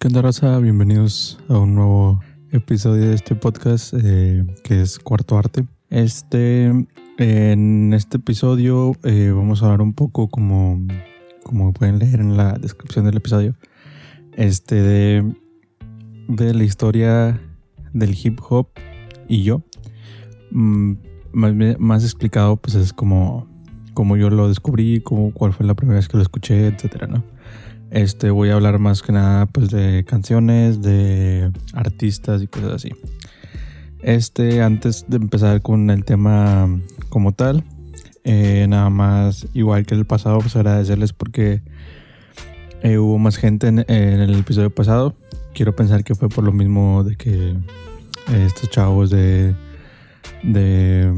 [0.00, 0.60] ¿Qué onda, raza?
[0.60, 2.20] Bienvenidos a un nuevo
[2.52, 5.66] episodio de este podcast eh, que es Cuarto Arte.
[5.90, 6.66] Este,
[7.18, 10.86] en este episodio eh, vamos a hablar un poco como,
[11.42, 13.56] como pueden leer en la descripción del episodio,
[14.36, 15.34] este de,
[16.28, 17.40] la historia
[17.92, 18.68] del hip hop
[19.26, 19.64] y yo.
[20.52, 20.92] Mm,
[21.32, 23.48] más, más, explicado, pues es como,
[23.94, 27.24] como yo lo descubrí, como, cuál fue la primera vez que lo escuché, etcétera, ¿no?
[27.90, 32.90] Este voy a hablar más que nada pues de canciones, de artistas y cosas así.
[34.02, 36.68] Este, antes de empezar con el tema
[37.08, 37.64] como tal,
[38.24, 41.62] eh, nada más, igual que el pasado, pues agradecerles porque
[42.82, 45.14] eh, hubo más gente en, el episodio pasado.
[45.54, 49.54] Quiero pensar que fue por lo mismo de que eh, estos chavos de,
[50.42, 51.10] de,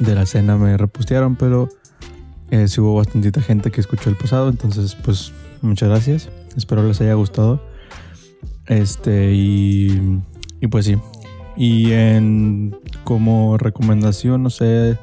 [0.00, 1.70] de la cena me repostearon, pero
[2.66, 6.28] sí hubo bastantita gente que escuchó el pasado, entonces pues muchas gracias.
[6.56, 7.62] Espero les haya gustado.
[8.66, 10.20] Este, y,
[10.60, 10.96] y pues sí.
[11.56, 14.98] Y en como recomendación, no sé,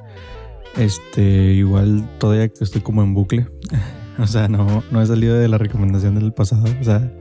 [0.78, 3.48] este, igual todavía estoy como en bucle.
[4.20, 6.66] o sea, no, no he salido de la recomendación del pasado.
[6.80, 7.12] O sea,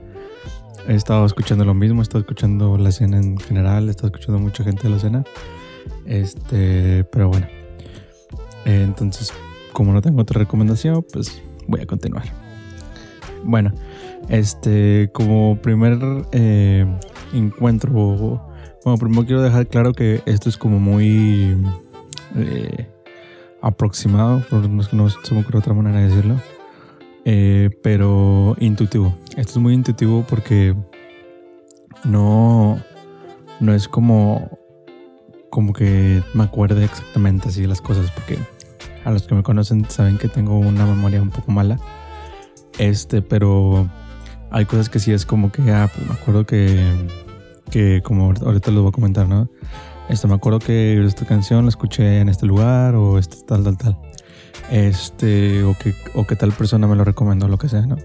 [0.87, 4.39] he estado escuchando lo mismo, he estado escuchando la escena en general, he estado escuchando
[4.39, 5.23] mucha gente de la escena.
[6.05, 7.47] Este, pero bueno.
[8.65, 9.31] entonces,
[9.73, 12.38] como no tengo otra recomendación, pues voy a continuar.
[13.43, 13.71] Bueno,
[14.27, 15.99] este, como primer
[16.31, 16.85] eh,
[17.33, 18.41] encuentro,
[18.83, 21.55] bueno, primero quiero dejar claro que esto es como muy
[22.35, 22.87] eh,
[23.61, 26.35] aproximado, por no no se me otra manera de decirlo,
[27.25, 29.15] eh, pero intuitivo.
[29.35, 30.75] Esto es muy intuitivo porque
[32.03, 32.79] no,
[33.59, 34.57] no es como,
[35.49, 38.37] como que me acuerde exactamente así las cosas, porque
[39.03, 41.79] a los que me conocen saben que tengo una memoria un poco mala.
[42.77, 43.89] Este, pero
[44.51, 46.81] hay cosas que sí es como que, ah, pues me acuerdo que,
[47.71, 49.49] que como ahorita lo voy a comentar, ¿no?
[50.09, 53.77] Este, me acuerdo que esta canción la escuché en este lugar o este tal, tal,
[53.77, 53.97] tal.
[54.71, 57.97] Este, o que, o que tal persona me lo recomendó, lo que sea, ¿no?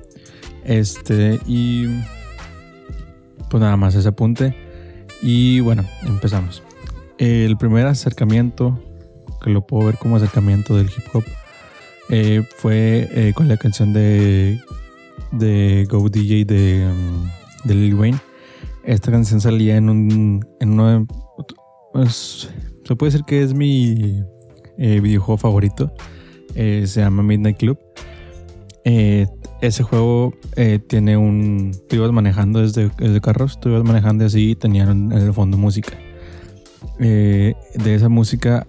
[0.64, 1.86] Este, y
[3.48, 4.54] pues nada más ese apunte.
[5.22, 6.62] Y bueno, empezamos.
[7.16, 8.78] El primer acercamiento,
[9.42, 11.24] que lo puedo ver como acercamiento del hip hop,
[12.10, 14.60] eh, fue eh, con la canción de,
[15.32, 17.28] de Go DJ de, um,
[17.64, 18.18] de Lil Wayne.
[18.84, 20.46] Esta canción salía en un.
[20.60, 21.06] En uno
[21.92, 22.50] pues,
[22.84, 24.22] se puede decir que es mi
[24.76, 25.92] eh, videojuego favorito.
[26.54, 27.78] se llama Midnight Club.
[28.84, 30.34] ese juego
[30.88, 31.72] tiene un.
[31.88, 35.56] Tú ibas manejando desde, desde, carros, tú ibas manejando así y tenían en el fondo
[35.56, 35.96] música.
[36.98, 37.54] de
[37.86, 38.66] esa música,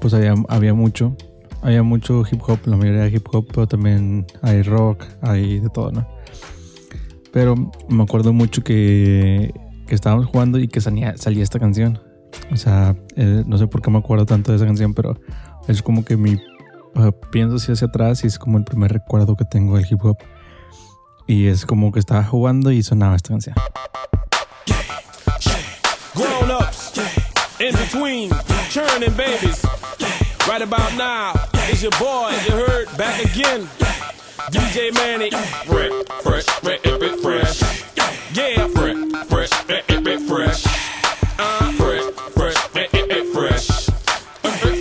[0.00, 1.14] pues había, había mucho
[1.62, 5.68] había mucho hip hop, la mayoría de hip hop, pero también hay rock, hay de
[5.68, 6.06] todo, ¿no?
[7.32, 7.54] Pero
[7.88, 9.52] me acuerdo mucho que,
[9.86, 12.00] que estábamos jugando y que salía, salía esta canción.
[12.52, 15.20] O sea, eh, no sé por qué me acuerdo tanto de esa canción, pero
[15.68, 16.38] es como que mi.
[17.30, 20.16] pienso así hacia atrás y es como el primer recuerdo que tengo del hip hop.
[21.26, 23.54] Y es como que estaba jugando y sonaba esta canción.
[26.14, 26.92] Grown ups,
[27.60, 28.30] in between,
[28.68, 29.62] churning babies.
[30.48, 31.32] Right about now,
[31.70, 33.68] it's your boy, you heard, back again.
[34.50, 35.30] DJ Manny.
[35.30, 35.92] Fresh,
[36.22, 37.62] fresh, fresh, fresh.
[38.34, 38.96] Yeah, fresh,
[39.28, 40.66] fresh, fresh, fresh.
[41.38, 42.04] Uh, fresh,
[42.34, 42.56] fresh,
[43.32, 43.66] fresh.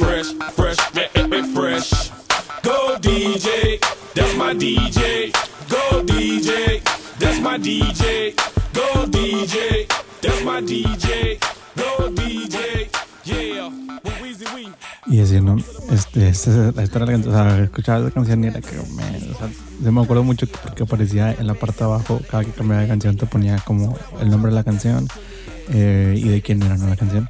[0.09, 0.79] Fresh, fresh,
[1.53, 1.89] fresh.
[2.63, 3.79] Go DJ,
[4.15, 5.31] that's my DJ.
[5.69, 6.83] Go DJ,
[7.19, 8.35] that's my DJ.
[8.73, 9.87] Go DJ,
[10.21, 11.39] that's my DJ.
[11.75, 12.78] Go DJ.
[15.09, 15.57] Y así, ¿no?
[15.91, 20.23] Este, esta, esta o sea, escuchaba esa canción y era que, me, o me acuerdo
[20.23, 23.57] mucho porque aparecía en la parte de abajo, cada que cambiaba de canción te ponía
[23.57, 25.07] como el nombre de la canción
[25.69, 26.87] eh, y de quién era ¿no?
[26.87, 27.27] la canción.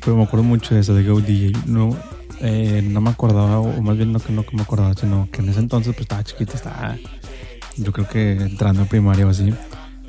[0.00, 1.52] Pero me acuerdo mucho de eso, de Go DJ.
[1.66, 1.96] No,
[2.40, 5.40] eh, no me acordaba, o más bien no que no que me acordaba, sino que
[5.40, 6.96] en ese entonces pues estaba chiquito, estaba,
[7.76, 9.54] yo creo que entrando en primaria o así.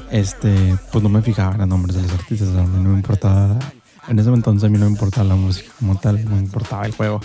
[0.10, 2.96] Este, pues no me fijaba en los nombres de los artistas, o sea, no me
[2.96, 3.60] importaba
[4.10, 6.86] en ese entonces a mí no me importaba la música como tal, no me importaba
[6.86, 7.22] el juego.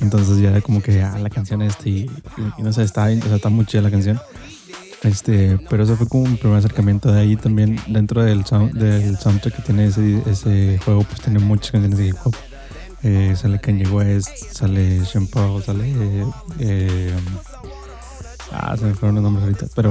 [0.00, 2.10] Entonces ya era como que ah, la canción esta y,
[2.58, 4.20] no sé, está, o sea, está muy chida la canción.
[5.02, 9.16] Este, pero eso fue como un primer acercamiento de ahí también dentro del, sound, del
[9.18, 12.34] soundtrack que tiene ese, ese juego, pues tiene muchas canciones de hip hop.
[13.02, 15.94] Eh, sale Kanye West, sale Sean Paul, sale...
[16.58, 17.14] Eh,
[18.52, 19.90] ah, se me fueron los nombres ahorita, pero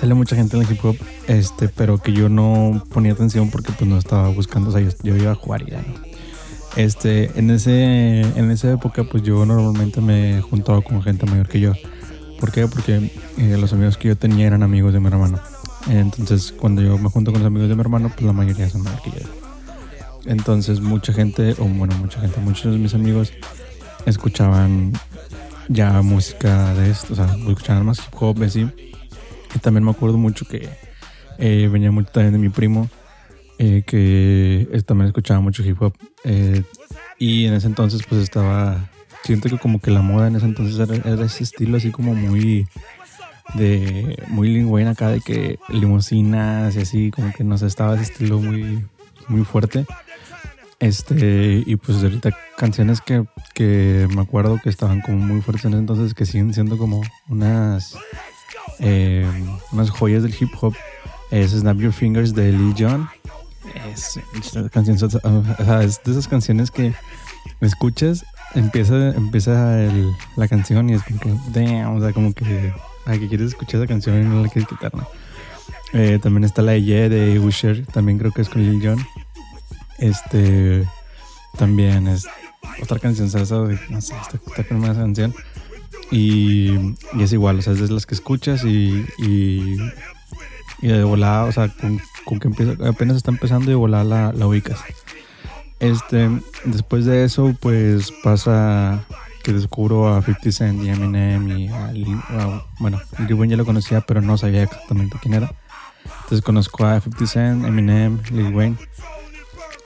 [0.00, 0.96] sale mucha gente en el hip hop,
[1.28, 5.14] este, pero que yo no ponía atención porque pues no estaba buscando, o sea, yo,
[5.14, 6.10] iba a jugar y ya, ¿no?
[6.76, 11.60] Este, en ese, en esa época pues yo normalmente me juntaba con gente mayor que
[11.60, 11.72] yo.
[12.38, 12.66] ¿Por qué?
[12.66, 15.38] Porque eh, los amigos que yo tenía eran amigos de mi hermano.
[15.90, 18.82] Entonces, cuando yo me junto con los amigos de mi hermano, pues la mayoría son
[18.82, 19.26] menor que yo.
[20.24, 23.32] Entonces, mucha gente, o bueno, mucha gente, muchos de mis amigos
[24.06, 24.92] escuchaban
[25.68, 28.66] ya música de esto, o sea, escuchaban más hip hop, así.
[29.54, 30.68] Y también me acuerdo mucho que
[31.38, 32.88] eh, venía mucho también de mi primo,
[33.58, 35.94] eh, que también escuchaba mucho hip hop.
[36.24, 36.62] Eh,
[37.18, 38.88] y en ese entonces, pues estaba.
[39.24, 42.66] Siento que como que la moda en ese entonces era, ese estilo así como muy.
[43.54, 48.04] De muy lingüena acá, de que limusinas y así, como que no sé, estaba ese
[48.04, 48.84] estilo muy,
[49.26, 49.86] muy fuerte.
[50.78, 53.24] Este, y pues ahorita canciones que,
[53.54, 57.02] que me acuerdo que estaban como muy fuertes en ese entonces, que siguen siendo como
[57.28, 57.98] unas,
[58.78, 59.26] eh,
[59.72, 60.74] unas joyas del hip hop.
[61.30, 63.08] Es Snap Your Fingers de Lee John.
[63.92, 66.92] Es, es de esas canciones que
[67.60, 68.24] escuchas,
[68.54, 72.72] empieza, empieza el, la canción y es como que, damn, o sea, como que,
[73.06, 75.06] ay, que quieres escuchar esa canción y no la quieres quitar, ¿no?
[75.92, 79.04] Eh, también está la E de Usher, también creo que es con Lil Jon.
[79.98, 80.86] Este
[81.58, 82.26] también es
[82.82, 85.34] otra canción salsa, no sé, está, está con una canción.
[86.10, 89.76] Y, es igual, o sea, es de las que escuchas y, y,
[90.82, 91.68] y de volada, o sea,
[92.24, 94.80] con, que empieza, apenas está empezando y de volada la, la, ubicas.
[95.78, 96.28] Este,
[96.64, 99.04] después de eso, pues pasa
[99.44, 103.64] que descubro a 50 Cent y Eminem y a, a bueno, Lil Wayne ya lo
[103.64, 105.54] conocía, pero no sabía exactamente quién era.
[106.22, 108.76] Entonces conozco a 50 Cent, Eminem, Lil Wayne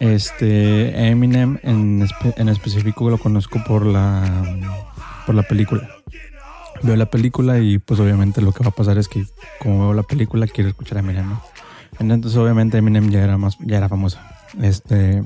[0.00, 2.06] este Eminem en,
[2.36, 4.44] en específico lo conozco por la
[5.26, 5.88] por la película.
[6.84, 9.26] Veo la película y pues obviamente lo que va a pasar es que
[9.60, 11.42] como veo la película quiero escuchar a Eminem, ¿no?
[11.98, 14.18] Entonces obviamente Eminem ya era más ya era famoso.
[14.60, 15.22] Este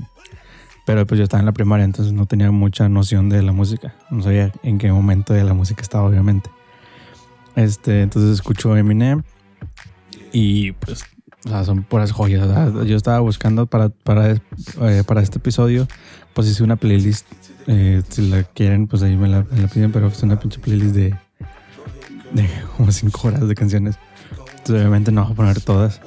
[0.85, 3.93] pero pues yo estaba en la primaria, entonces no tenía mucha noción de la música.
[4.09, 6.49] No sabía en qué momento de la música estaba, obviamente.
[7.55, 9.21] Este, entonces escucho Eminem
[10.31, 11.03] y pues
[11.45, 12.47] o sea, son puras joyas.
[12.87, 15.87] Yo estaba buscando para, para, eh, para este episodio,
[16.33, 17.27] pues hice una playlist.
[17.67, 21.15] Eh, si la quieren, pues ahí me la, piden, pero es una pinche playlist de,
[22.31, 23.97] de como cinco horas de canciones.
[24.31, 26.01] Entonces, obviamente no voy a poner todas,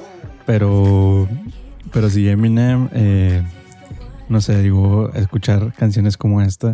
[0.46, 1.28] pero,
[1.92, 3.42] pero si Eminem, eh,
[4.28, 6.72] no sé, digo, escuchar canciones como esta.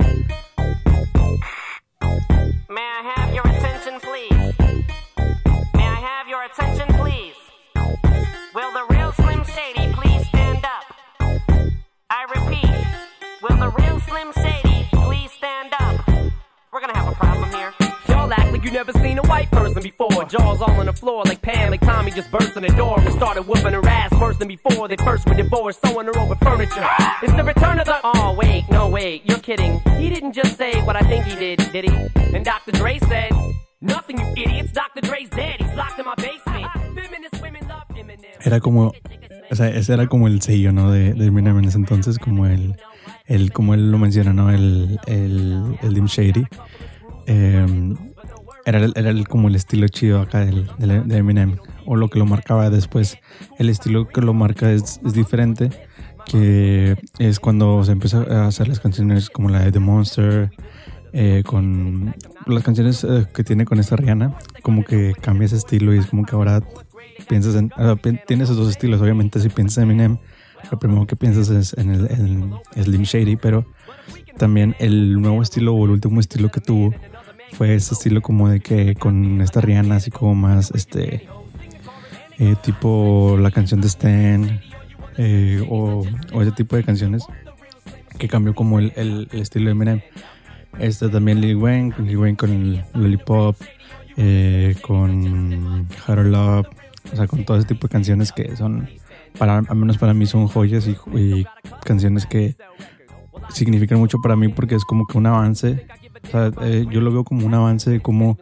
[20.39, 23.13] Jaws all on the floor like Pam, like Tommy just burst in the door and
[23.15, 24.89] started whooping her ass worse than before.
[24.89, 26.87] They first were divorced, sewing her over furniture.
[27.23, 27.99] It's the return of the.
[28.05, 29.81] Oh, wait, no, wait, you're kidding.
[29.99, 32.37] He didn't just say what I think he did, did he?
[32.37, 32.73] And Dr.
[32.73, 33.33] Dre said,
[33.81, 34.73] Nothing, you idiots.
[34.73, 35.01] Dr.
[35.03, 35.61] Dre's dead.
[35.61, 36.67] He's locked in my basement.
[36.97, 38.45] Feminist women love Eminem.
[38.45, 38.93] Era como.
[39.51, 40.91] O sea, ese era como el sello, ¿no?
[40.91, 42.77] De, de Eminem en ese entonces, como el,
[43.27, 44.51] el, como él lo menciona, ¿no?
[44.51, 46.45] El, el, el Dim Shady.
[47.27, 47.67] Eh,
[48.69, 51.57] era, era como el estilo chido acá del, de Eminem,
[51.87, 53.19] o lo que lo marcaba después.
[53.59, 55.71] El estilo que lo marca es, es, diferente,
[56.27, 60.51] que es cuando se empieza a hacer las canciones como la de The Monster,
[61.13, 62.15] eh, con
[62.47, 66.07] las canciones eh, que tiene con esta Rihanna, como que cambia ese estilo y es
[66.07, 66.61] como que ahora
[67.29, 67.71] piensas en,
[68.27, 70.19] tienes esos dos estilos, obviamente si piensas en Eminem,
[70.71, 73.65] lo primero que piensas es en el en Slim Shady, pero
[74.37, 76.95] también el nuevo estilo o el último estilo que tuvo
[77.53, 81.29] fue ese estilo como de que con esta Rihanna así como más este
[82.39, 84.61] eh, tipo la canción de Stan
[85.17, 86.05] eh, o,
[86.41, 87.25] ese tipo de canciones
[88.19, 90.01] que cambió como el, el, estilo de Eminem.
[90.79, 93.57] Este también Lil Wayne Lil Wayne con el Lollipop
[94.17, 96.67] eh, con Harold Love
[97.13, 98.89] o sea con todo ese tipo de canciones que son
[99.39, 101.47] para al menos para mí son joyas y, y
[101.85, 102.57] canciones que
[103.51, 105.87] significan mucho para mí porque es como que un avance
[106.25, 108.39] o sea, eh, yo lo veo como un avance de cómo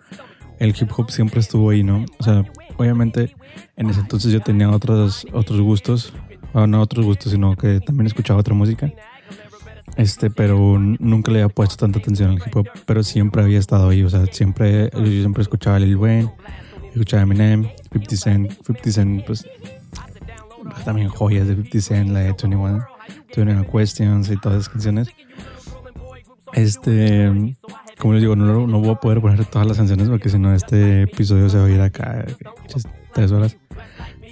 [0.59, 2.04] el hip hop siempre estuvo ahí, ¿no?
[2.18, 2.45] O sea,
[2.76, 3.35] obviamente
[3.76, 6.12] en ese entonces yo tenía otros, otros gustos,
[6.54, 8.90] no otros gustos, sino que también escuchaba otra música.
[9.97, 13.88] Este, pero nunca le había puesto tanta atención al hip hop, pero siempre había estado
[13.88, 16.30] ahí, o sea, siempre, yo siempre escuchaba Lil Wayne,
[16.90, 19.47] escuchaba Eminem, 50 Cent, 50 Cent, pues
[20.85, 22.87] también joyas de 50 Cent, la de 21,
[23.37, 25.09] 21 Questions y todas esas canciones.
[26.56, 27.54] Este,
[27.98, 30.54] como les digo, no, no voy a poder poner todas las canciones porque si no
[30.54, 32.25] este episodio se va a ir acá
[33.12, 33.58] tres horas.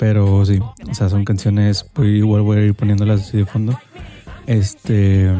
[0.00, 3.78] Pero sí, o sea, son canciones, pues igual voy a ir poniéndolas así de fondo.
[4.46, 5.30] Este,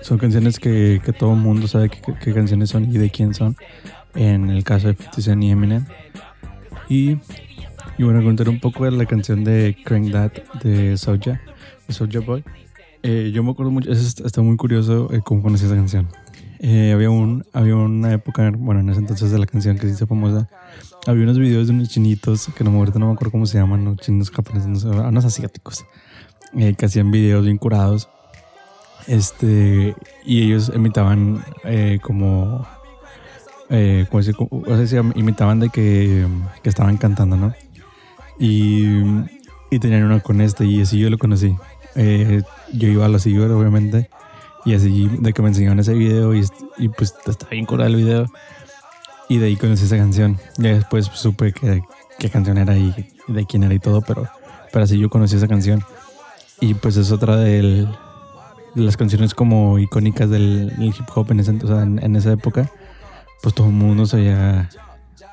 [0.00, 3.56] son canciones que, que todo el mundo sabe qué canciones son y de quién son.
[4.14, 5.84] En el caso de 50 Cent y Eminem.
[6.88, 7.18] Y
[7.98, 11.40] Y bueno, contar un poco de la canción de Crank That de Soja,
[11.86, 12.44] de Soja Boy.
[13.02, 16.08] Eh, yo me acuerdo mucho, está muy curioso eh, cómo conocí esa canción.
[16.58, 19.94] Eh, había, un, había una época, bueno, en ese entonces de la canción que se
[19.94, 20.48] hizo famosa,
[21.06, 23.84] había unos videos de unos chinitos, que no, ahorita no me acuerdo cómo se llaman,
[23.84, 23.96] ¿no?
[23.96, 25.86] chinos japoneses, no unos asiáticos,
[26.52, 28.10] que hacían videos bien curados.
[29.06, 29.94] Este,
[30.26, 31.42] y ellos imitaban
[32.02, 32.66] como,
[34.10, 36.26] como, decir, como, imitaban de que,
[36.62, 37.54] que estaban cantando, ¿no?
[38.38, 38.84] Y,
[39.70, 41.56] y tenían uno con este y así yo lo conocí.
[41.96, 42.42] Eh,
[42.72, 44.10] yo iba a la siguiente obviamente,
[44.64, 46.44] y así de que me enseñaron ese video y,
[46.78, 48.26] y pues estaba bien curado el video.
[49.28, 50.38] Y de ahí conocí esa canción.
[50.58, 51.82] Y después supe que,
[52.18, 52.92] qué canción era y
[53.28, 54.28] de quién era y todo, pero,
[54.72, 55.82] pero así yo conocí esa canción.
[56.60, 57.88] Y pues es otra de
[58.74, 62.70] las canciones como icónicas del, hip hop en, ese, o sea, en, esa época.
[63.42, 64.68] Pues todo el mundo sabía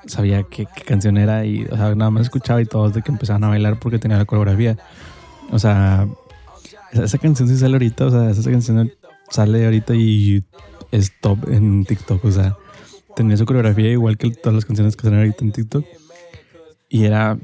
[0.06, 3.44] sabía qué, canción era y o sea, nada más escuchaba y todos de que empezaban
[3.44, 4.78] a bailar porque tenía la coreografía.
[5.52, 6.08] O sea,
[6.92, 8.92] esa, canción sí sale ahorita, o sea, esa canción
[9.30, 10.44] sale ahorita y
[10.92, 12.56] es top en TikTok, o sea,
[13.16, 15.86] tenía su coreografía igual que todas las canciones que salen ahorita en TikTok.
[16.90, 17.38] Y era,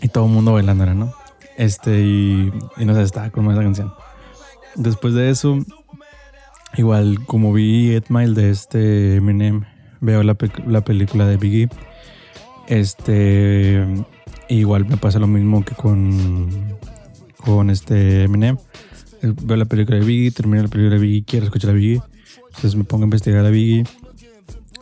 [0.00, 1.12] y todo el mundo bailando era, ¿no?
[1.56, 3.92] Este, y, y no sé, estaba como esa canción.
[4.76, 5.58] Después de eso,
[6.76, 9.64] igual como vi Ed Mile de este Eminem,
[10.00, 10.36] veo la,
[10.66, 11.68] la película de Biggie.
[12.68, 13.84] Este,
[14.48, 16.48] igual me pasa lo mismo que con,
[17.40, 18.56] con este Eminem.
[19.22, 22.00] Veo la película de Biggie, termino la película de Biggie, quiero escuchar a Biggie.
[22.48, 23.84] Entonces me pongo a investigar a Biggie.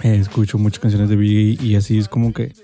[0.03, 2.55] Eh, escucho muchas canciones de Biggie y así es como que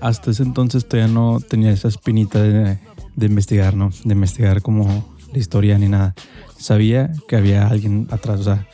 [0.00, 2.78] hasta ese entonces todavía no tenía esa espinita de,
[3.16, 3.90] de investigar, ¿no?
[4.04, 6.14] De investigar como la historia ni nada.
[6.58, 8.66] Sabía que había alguien atrás, o sea,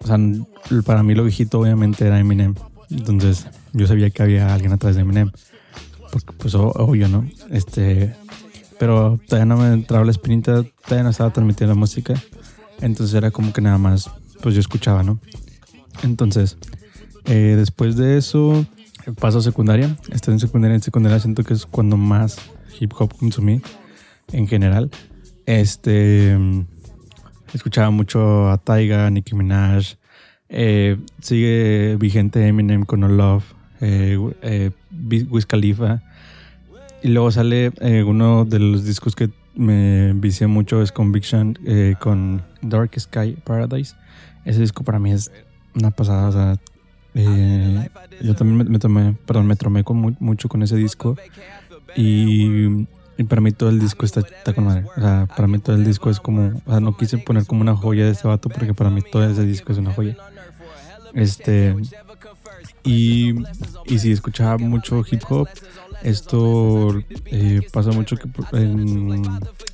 [0.00, 0.18] o sea,
[0.84, 2.54] para mí lo viejito obviamente era Eminem.
[2.90, 5.30] Entonces yo sabía que había alguien atrás de Eminem.
[6.12, 7.26] Porque pues obvio, ¿no?
[7.50, 8.14] Este,
[8.78, 12.14] pero todavía no me entraba la espinita, todavía no estaba transmitiendo la música.
[12.80, 14.10] Entonces era como que nada más,
[14.42, 15.18] pues yo escuchaba, ¿no?
[16.02, 16.58] Entonces,
[17.26, 18.66] eh, después de eso,
[19.18, 19.96] paso a secundaria.
[20.12, 20.74] Estoy en secundaria.
[20.74, 22.38] En secundaria siento que es cuando más
[22.80, 23.60] hip hop consumí
[24.32, 24.90] en general.
[25.46, 26.36] Este,
[27.52, 29.96] escuchaba mucho a Taiga, Nicki Minaj.
[30.48, 33.44] Eh, sigue vigente Eminem con No Love,
[33.80, 34.70] eh, eh,
[35.30, 36.02] Wiz Khalifa.
[37.04, 41.96] Y luego sale eh, uno de los discos que me vicié mucho es Conviction eh,
[42.00, 43.94] con Dark Sky Paradise.
[44.46, 45.30] Ese disco para mí es
[45.74, 46.28] una pasada.
[46.28, 46.56] O sea,
[47.14, 47.90] eh,
[48.22, 51.14] yo también me, tomé, perdón, me tromé con mucho con ese disco.
[51.94, 52.86] Y,
[53.28, 54.86] para mí todo el disco está, está, con madre.
[54.96, 56.62] O sea, para mí todo el disco es como.
[56.66, 59.72] No quise poner como una joya de ese vato porque para mí todo ese disco
[59.72, 60.16] es una joya.
[61.12, 61.76] Este.
[62.82, 63.34] Y,
[63.84, 65.48] y si escuchaba mucho hip hop.
[66.04, 69.22] Esto eh, pasa mucho que en,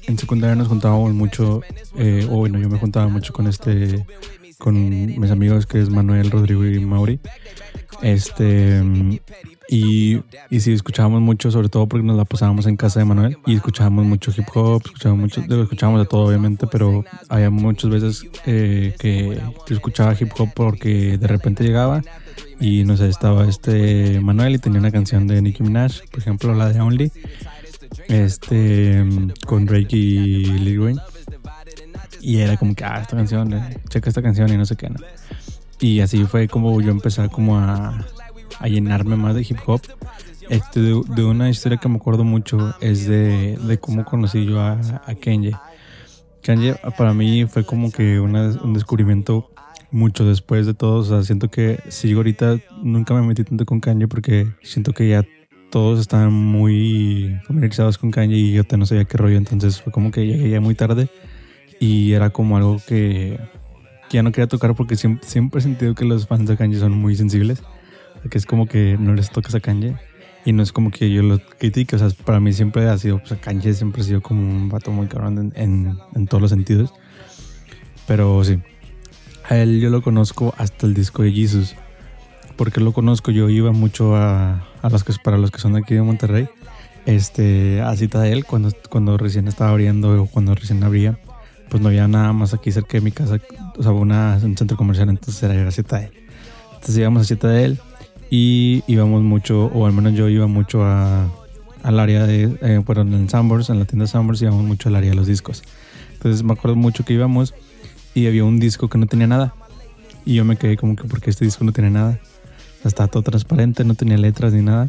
[0.07, 1.61] en, secundaria nos juntábamos mucho,
[1.97, 4.07] eh, o bueno, yo me juntaba mucho con este,
[4.61, 7.19] con mis amigos que es Manuel, Rodrigo y Mauri.
[8.03, 8.81] Este,
[9.69, 13.37] y, y sí, escuchábamos mucho, sobre todo porque nos la pasábamos en casa de Manuel
[13.47, 18.25] y escuchábamos mucho hip hop, escuchábamos mucho, escuchábamos de todo obviamente, pero había muchas veces
[18.47, 22.03] eh, que escuchaba hip hop porque de repente llegaba
[22.61, 26.55] y no sé, estaba este Manuel y tenía una canción de Nicki Minaj, por ejemplo,
[26.55, 27.13] la de Only,
[28.09, 29.05] este,
[29.47, 31.01] con Drake y Lil Wayne.
[32.21, 34.91] Y era como que, ah, esta canción, eh, checa esta canción y no sé qué,
[34.91, 34.97] ¿no?
[35.81, 38.07] Y así fue como yo empecé como a,
[38.59, 39.81] a llenarme más de hip hop.
[40.51, 44.81] Este, de, una historia que me acuerdo mucho es de, de cómo conocí yo a,
[45.07, 45.53] a Kenji.
[46.99, 49.51] Para mí fue como que un descubrimiento
[49.91, 50.99] mucho después de todo.
[50.99, 55.09] O sea, siento que si ahorita nunca me metí tanto con Kanye porque siento que
[55.09, 55.25] ya
[55.71, 59.37] todos estaban muy familiarizados con Kanye y yo no sabía qué rollo.
[59.37, 61.09] Entonces fue como que llegué ya muy tarde
[61.81, 63.41] y era como algo que,
[64.11, 66.93] ya no quería tocar porque siempre, siempre he sentido que los fans de Kanye son
[66.93, 67.63] muy sensibles.
[68.31, 69.97] Que es como que no les tocas a Kanye.
[70.45, 73.19] Y no es como que yo lo critique, o sea, para mí siempre ha sido,
[73.19, 76.93] pues Kanye siempre ha sido como un vato muy cabrón en, en todos los sentidos.
[78.07, 78.59] Pero sí,
[79.49, 81.77] a él yo lo conozco hasta el disco de Jesus.
[82.57, 85.81] Porque lo conozco, yo iba mucho a, a los que, para los que son de
[85.81, 86.49] aquí de Monterrey,
[87.07, 91.19] este, a cita de él cuando, cuando recién estaba abriendo o cuando recién abría.
[91.71, 93.39] Pues no había nada más aquí cerca de mi casa,
[93.79, 96.13] o sea, una, un centro comercial, entonces era a cita de él.
[96.75, 97.81] Entonces íbamos a cita de él
[98.29, 101.29] y íbamos mucho, o al menos yo iba mucho a,
[101.83, 105.11] al área de, eh, bueno, en Sambors, en la tienda Sambors íbamos mucho al área
[105.11, 105.63] de los discos.
[106.15, 107.55] Entonces me acuerdo mucho que íbamos
[108.15, 109.55] y había un disco que no tenía nada.
[110.25, 112.19] Y yo me quedé como que porque este disco no tiene nada.
[112.85, 114.89] estaba todo transparente, no tenía letras ni nada.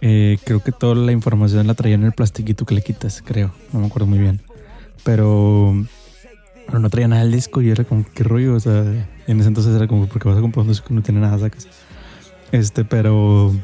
[0.00, 3.52] Eh, creo que toda la información la traía en el plastiquito que le quitas, creo.
[3.72, 4.40] No me acuerdo muy bien.
[5.04, 5.74] Pero,
[6.72, 8.54] no traía nada el disco y era como, qué rollo.
[8.54, 8.82] O sea,
[9.26, 11.38] en ese entonces era como, porque vas a comprar un disco que no tiene nada,
[11.38, 11.68] sacas.
[12.52, 13.54] Este, pero.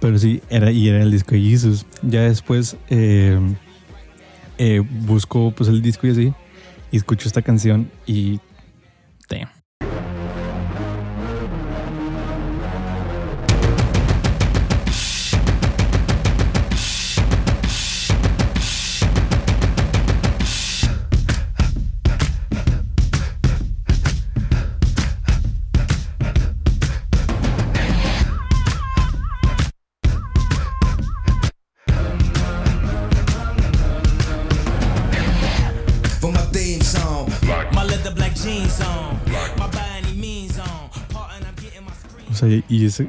[0.00, 1.84] Pero sí, era, y era el disco de Jesus.
[2.02, 3.38] Ya después eh,
[4.56, 6.34] eh, busco pues el disco y así.
[6.90, 8.40] Y escucho esta canción y.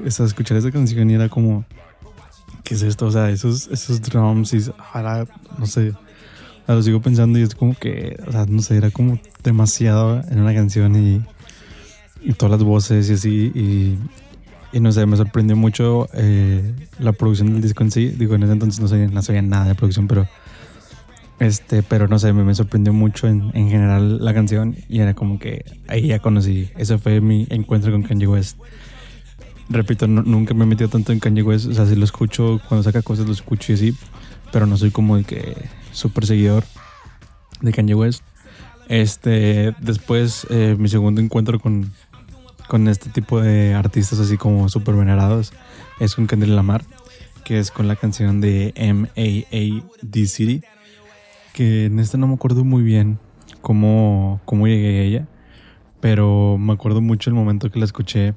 [0.06, 1.66] esa, escuchar esa canción y era como,
[2.64, 3.08] ¿qué es esto?
[3.08, 5.26] O sea, esos, esos drums y ahora,
[5.58, 5.94] no sé,
[6.76, 10.40] lo sigo pensando y es como que, o sea, no sé, era como demasiado en
[10.40, 11.22] una canción y,
[12.22, 13.52] y todas las voces y así.
[13.56, 13.98] Y,
[14.72, 18.10] y, no sé, me sorprendió mucho eh, la producción del disco en sí.
[18.10, 20.28] Digo, en ese entonces no sabía, no sabía nada de producción, pero
[21.40, 25.14] este, pero no sé, me, me sorprendió mucho en, en, general la canción y era
[25.14, 26.70] como que ahí ya conocí.
[26.78, 28.60] Ese fue mi encuentro con Kanye West
[29.70, 31.68] repito, nunca me he metido tanto en Kanye West.
[31.68, 33.98] O sea, si lo escucho, cuando saca cosas lo escucho y así.
[34.52, 35.56] Pero no soy como el que
[35.92, 36.64] súper seguidor
[37.62, 38.24] de Kanye West.
[38.88, 41.92] Este, después, eh, mi segundo encuentro con,
[42.68, 45.54] con este tipo de artistas así como súper venerados
[46.00, 46.84] es con Kendrick Lamar,
[47.46, 50.28] que es con la canción de M.A.A.D.
[50.28, 50.64] City.
[51.54, 53.20] Que en esta no me acuerdo muy bien
[53.62, 55.28] cómo, cómo llegué a ella,
[56.00, 58.34] pero me acuerdo mucho el momento que la escuché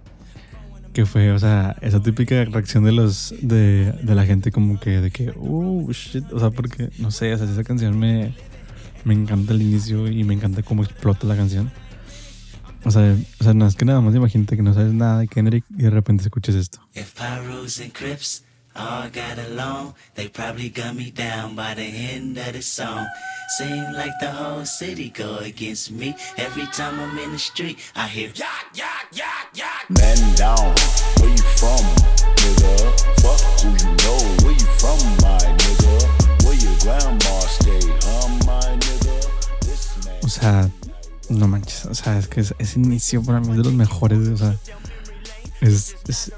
[0.93, 5.01] que fue, o sea, esa típica reacción de los de, de la gente como que
[5.01, 8.35] de que, oh shit, o sea, porque no sé, o sea, esa canción me
[9.05, 11.71] me encanta el inicio y me encanta cómo explota la canción.
[12.85, 15.29] O sea, o sea, no es que nada más imagínate que no sabes nada de
[15.29, 16.81] Kendrick y de repente escuches esto.
[18.75, 23.07] All got along, they probably got me down by the end of the song.
[23.59, 26.15] Seem like the whole city go against me.
[26.39, 29.91] Every time I'm in the street, I hear yak, yak, yak, yak.
[29.91, 30.75] Man down,
[31.21, 31.85] where you from,
[32.41, 33.01] nigga?
[33.21, 36.45] Fuck who you know, where you from, my nigga?
[36.45, 39.61] Where your grandma stay, huh, my nigga?
[39.61, 40.19] This man.
[40.25, 40.71] O sea,
[41.29, 44.37] no manches, o sea, es que ese inicio para mí es de los mejores, o
[44.37, 44.57] sea,
[45.61, 46.33] es, es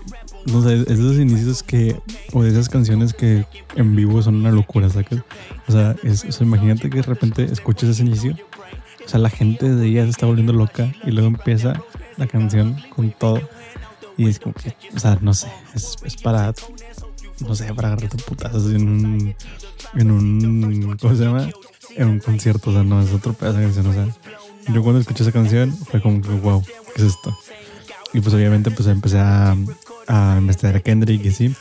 [0.46, 1.96] no sé, esos inicios que,
[2.32, 3.44] o de esas canciones que
[3.76, 5.22] en vivo son una locura, ¿sabes?
[5.68, 8.36] O sea, es, o sea, imagínate que de repente escuches ese inicio,
[9.04, 11.80] o sea, la gente de ella se está volviendo loca y luego empieza
[12.16, 13.40] la canción con todo
[14.16, 16.52] y es como que, o sea, no sé, es, es para,
[17.40, 19.34] no sé, para agarrarte putazos en un,
[19.94, 21.48] en un, ¿cómo se llama?
[21.96, 24.06] En un concierto, o sea, no, es otro pedazo de canción, o sea,
[24.72, 26.62] yo cuando escuché esa canción fue como que, wow,
[26.94, 27.36] ¿qué es esto?
[28.12, 29.56] Y pues obviamente pues empecé a,
[30.08, 31.54] a investigar a Kendrick y sí.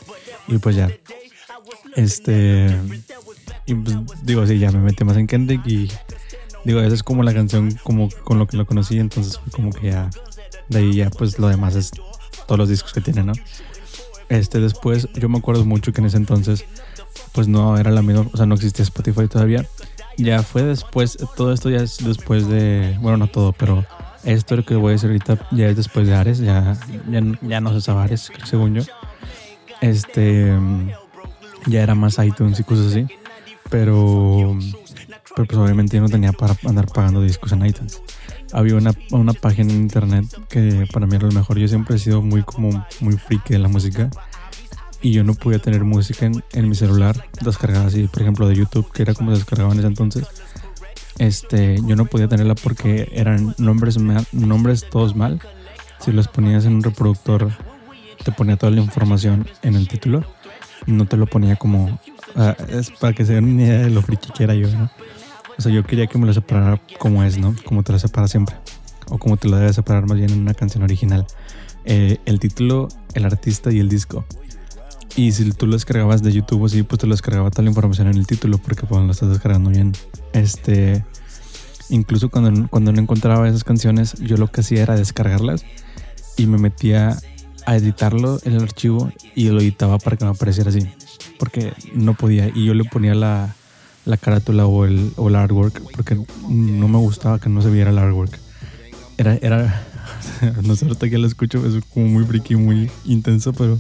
[0.48, 0.90] Y pues ya.
[1.96, 2.68] Este.
[3.66, 5.90] Y pues digo, sí, ya me metí más en Kendrick y
[6.66, 9.72] digo, esa es como la canción como con lo que lo conocí, entonces fue como
[9.72, 10.10] que ya
[10.70, 11.92] de ahí ya pues lo demás es
[12.46, 13.34] todos los discos que tiene, ¿no?
[14.30, 16.66] Este después yo me acuerdo mucho que en ese entonces
[17.34, 19.66] pues no era la misma, o sea, no existía Spotify todavía.
[20.18, 23.86] Ya fue después, todo esto ya es después de, bueno, no todo, pero
[24.24, 26.78] esto que voy a decir ahorita ya es después de Ares, ya,
[27.42, 28.84] ya, no se usaba Ares, según yo.
[29.82, 30.54] Este,
[31.68, 33.08] ya era más iTunes y cosas así.
[33.70, 34.58] Pero,
[35.36, 38.02] pero pues obviamente yo no tenía para andar pagando discos en iTunes.
[38.52, 41.58] Había una, una página en internet que para mí era lo mejor.
[41.58, 44.10] Yo siempre he sido muy como muy friki de la música
[45.02, 48.56] y yo no podía tener música en, en, mi celular descargada así, por ejemplo, de
[48.56, 50.28] YouTube, que era como se descargaba en ese entonces
[51.20, 53.98] este, yo no podía tenerla porque eran nombres,
[54.32, 55.40] nombres todos mal.
[56.00, 57.52] Si los ponías en un reproductor,
[58.24, 60.24] te ponía toda la información en el título.
[60.86, 62.00] No te lo ponía como.
[62.36, 64.90] Ah, es para que se den una idea de lo friki que era yo, ¿no?
[65.58, 67.56] O sea, yo quería que me lo separara como es, ¿no?
[67.64, 68.56] Como te lo separa siempre.
[69.08, 71.26] O como te lo debe separar más bien en una canción original.
[71.86, 74.26] Eh, el título, el artista y el disco.
[75.16, 78.08] Y si tú lo descargabas de YouTube así, pues te lo descargaba toda la información
[78.08, 79.94] en el título porque pues lo estás descargando bien.
[80.34, 81.06] Este,
[81.90, 85.66] incluso cuando, cuando no encontraba esas canciones, yo lo que hacía era descargarlas
[86.36, 87.20] y me metía
[87.66, 90.88] a editarlo en el archivo y lo editaba para que me apareciera así.
[91.38, 93.56] Porque no podía y yo le ponía la,
[94.06, 96.16] la carátula o el, o el artwork porque
[96.50, 98.40] no me gustaba que no se viera el artwork.
[99.18, 99.86] Era, era,
[100.64, 103.80] no sé, ahorita que lo escucho, es como muy friki, muy intenso, pero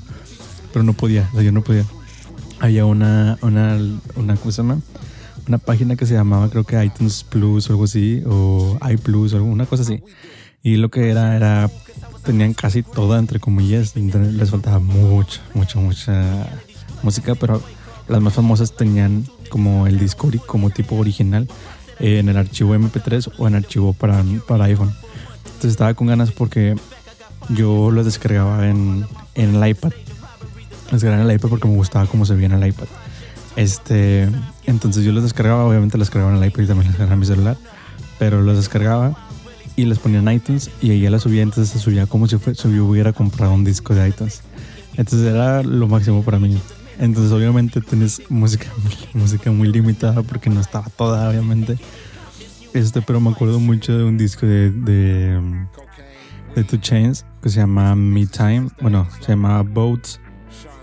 [0.74, 1.86] pero no podía, o yo no podía.
[2.60, 3.78] Había una, una,
[4.16, 4.62] una, ¿cómo se?
[4.62, 9.38] Una página que se llamaba, creo que iTunes Plus o algo así, o iPlus o
[9.38, 10.02] alguna cosa así.
[10.64, 11.70] Y lo que era, era,
[12.24, 16.48] tenían casi toda, entre comillas, les faltaba mucha, mucha, mucha
[17.04, 17.62] música, pero
[18.08, 21.48] las más famosas tenían como el disco como tipo original
[22.00, 24.94] eh, en el archivo MP3 o en archivo para, para iPhone.
[25.46, 26.76] Entonces estaba con ganas porque
[27.50, 29.06] yo los descargaba en,
[29.36, 29.92] en el iPad.
[30.92, 32.88] Los descargaba en el iPad porque me gustaba cómo se veía en el iPad.
[33.56, 34.30] Este,
[34.66, 37.20] entonces yo los descargaba, obviamente los descargaba en el iPad y también los descargaba en
[37.20, 37.58] mi celular,
[38.18, 39.16] pero los descargaba
[39.76, 42.38] y les ponía en iTunes y ahí ya la subía, entonces se subía como si,
[42.38, 44.42] fue, si yo hubiera comprado un disco de iTunes.
[44.96, 46.58] Entonces era lo máximo para mí.
[47.00, 48.68] Entonces obviamente tienes música,
[49.14, 51.78] música muy limitada porque no estaba toda, obviamente.
[52.74, 55.40] Este, pero me acuerdo mucho de un disco de, de,
[56.56, 58.70] de Two Chains que se llama Me Time.
[58.82, 60.20] Bueno, se llama Boats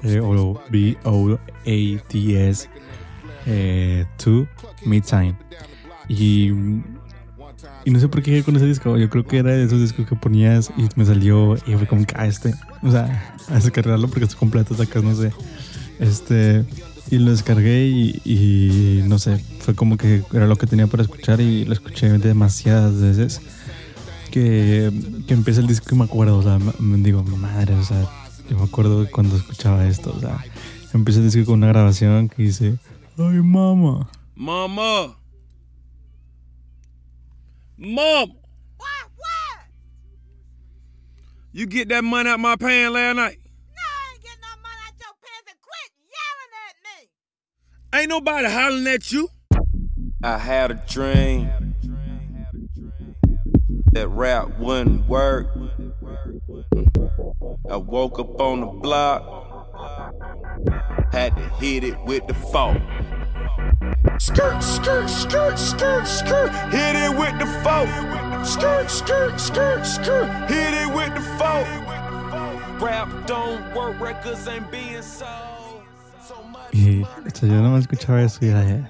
[0.03, 2.69] eh, o B-O-A-T-S
[3.47, 4.07] 2 eh,
[4.85, 5.37] Me Time.
[6.09, 6.51] Y
[7.85, 8.97] y no sé por qué con ese disco.
[8.97, 12.05] Yo creo que era de esos discos que ponías y me salió y fue como
[12.05, 12.55] que, ah, este.
[12.83, 15.33] O sea, a descargarlo porque está completo, sacas, no sé.
[15.99, 16.65] Este.
[17.11, 21.41] Y lo descargué y, no sé, fue como que era lo que tenía para escuchar
[21.41, 23.41] y lo escuché demasiadas veces.
[24.31, 24.93] Que,
[25.27, 28.09] que empieza el disco y me acuerdo, o sea, me, digo, madre, o sea,
[28.51, 30.45] yo me acuerdo cuando escuchaba esto, o sea,
[30.93, 32.79] el disco con una grabación que dice,
[33.17, 34.11] ay, mamá.
[34.35, 35.17] Mamá.
[37.77, 38.31] Mom.
[38.77, 39.07] What?
[39.17, 39.67] What?
[41.53, 43.39] You get that money out my pants last night?
[43.39, 48.01] No, I ain't getting no money out your pants and quit yelling at me.
[48.01, 49.29] Ain't nobody hollering at you.
[50.25, 51.49] I had a dream
[53.93, 55.47] that rap wouldn't work.
[57.71, 59.23] I woke up on the block,
[61.13, 62.77] had to hit it with the fault.
[64.19, 66.51] Skirt, skirt, skirt, skirt, skirt.
[66.71, 67.89] Hit it with the folk.
[68.45, 70.29] Skirt, skirt, skirt, skirt.
[70.51, 71.67] Hit it with the folk.
[72.81, 75.83] Rap don't work, records ain't being sold.
[76.73, 78.87] Y o yo no me escuchaba eso y de,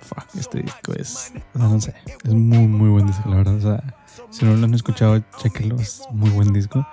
[0.00, 1.94] fuck, este disco es, o sea, no sé,
[2.24, 3.54] es muy, muy buen disco, la verdad.
[3.54, 3.94] O sea,
[4.30, 6.86] si no lo han escuchado, chequenlo, es muy buen disco.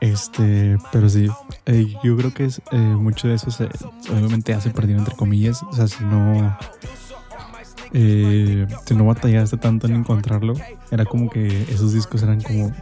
[0.00, 1.28] Este, pero sí,
[1.66, 3.68] eh, yo creo que es eh, mucho de eso se,
[4.12, 5.62] obviamente hace perdido entre comillas.
[5.64, 6.56] O sea, si no,
[7.92, 10.54] eh, si no batallaste tanto en encontrarlo,
[10.90, 12.72] era como que esos discos eran como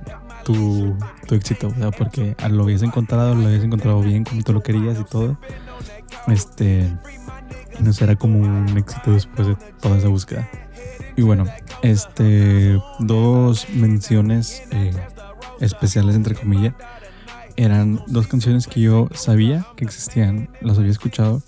[0.45, 0.95] tu,
[1.27, 4.63] tu éxito, o sea, porque lo habías encontrado, lo habías encontrado bien como tú lo
[4.63, 5.39] querías y todo.
[6.29, 6.95] Este,
[7.81, 10.49] no será como un éxito después de toda esa búsqueda.
[11.17, 11.47] Y bueno,
[11.81, 14.65] este, dos menciones
[15.61, 16.75] especiales entre comillas
[17.57, 21.43] eran dos canciones que yo sabía que existían, las había escuchado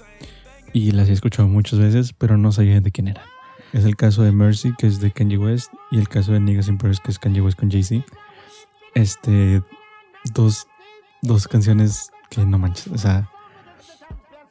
[0.73, 3.25] y las he escuchado muchas veces, pero no sabía de quién eran.
[3.73, 6.69] Es el caso de Mercy, que es de Kanye West, y el caso de Niggas
[6.69, 8.05] in que es Kanye West con Jay-Z.
[8.95, 9.63] Este,
[10.33, 10.67] dos,
[11.23, 13.31] dos canciones que no manches, o sea,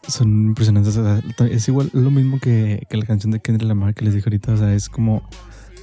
[0.08, 0.98] son impresionantes.
[1.50, 4.54] es igual, lo mismo que, que, la canción de Kendrick Lamar que les dije ahorita,
[4.54, 5.28] o sea, es como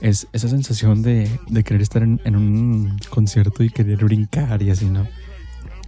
[0.01, 4.71] es esa sensación de, de querer estar en, en, un concierto y querer brincar y
[4.71, 5.07] así, ¿no?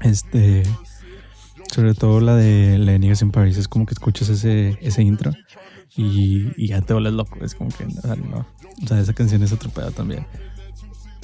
[0.02, 0.62] Este,
[1.72, 5.02] sobre todo la de la de Niggas in Paris, es como que escuchas ese, ese
[5.02, 5.32] intro
[5.96, 7.38] y, ya te vuelves loco.
[7.44, 8.46] Es como que, o sea, no.
[8.82, 10.26] O sea, esa canción es atropellada también.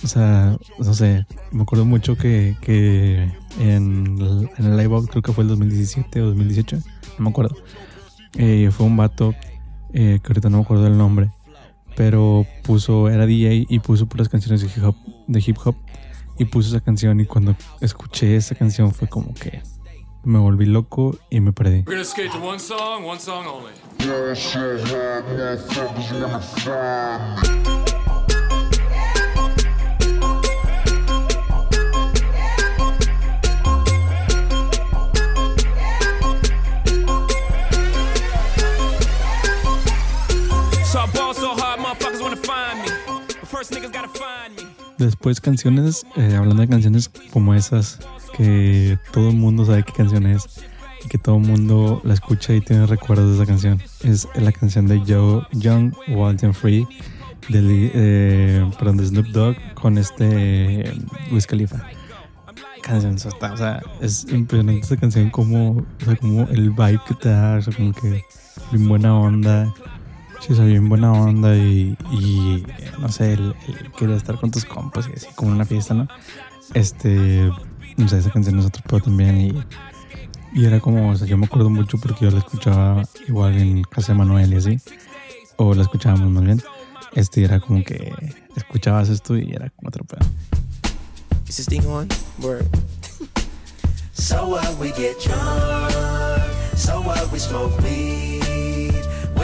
[0.03, 3.31] O sea, no sé, me acuerdo mucho que, que
[3.61, 4.19] en,
[4.57, 6.77] en, el live out, creo que fue el 2017 o 2018,
[7.19, 7.57] no me acuerdo.
[8.37, 9.35] Eh, fue un vato
[9.93, 11.31] eh, que ahorita no me acuerdo del nombre,
[11.95, 14.97] pero puso, era DJ y puso puras canciones de hip hop,
[15.29, 15.77] de hip hop
[16.43, 19.63] y puse esa canción y cuando escuché esa canción fue como que
[20.25, 21.85] me volví loco y me perdí.
[45.03, 47.99] Después canciones, eh, hablando de canciones como esas,
[48.37, 50.45] que todo el mundo sabe qué canción es
[51.05, 53.83] y que todo el mundo la escucha y tiene recuerdos de esa canción.
[54.05, 56.87] Es la canción de Joe Young, Wild and Free,
[57.49, 60.95] de, eh, perdón, de Snoop Dogg con este eh,
[61.33, 61.83] Wiz Khalifa.
[62.81, 67.29] Canción o sea, es impresionante esa canción como, o sea, como el vibe que te
[67.29, 68.25] da, o sea, como que
[68.71, 69.75] bien buena onda
[70.47, 71.97] Sí, soy bien buena onda y,
[72.99, 73.55] no sé, el,
[73.97, 76.09] querer estar con tus compas y así como una fiesta, ¿no?
[76.75, 77.49] Este,
[77.97, 79.65] no sé, esa canción es otro pero también y
[80.53, 83.83] Y era como, o sea, yo me acuerdo mucho porque yo la escuchaba igual en
[83.85, 84.79] casa de Manuel y así.
[85.57, 86.63] O la escuchábamos más bien.
[87.13, 88.13] Este era como que
[88.57, 90.27] escuchabas esto y era como otro pedo.
[91.49, 92.09] Is this thing on?
[92.41, 92.67] Word.
[94.13, 95.93] So what we get drunk,
[96.75, 98.32] so what we smoke weed.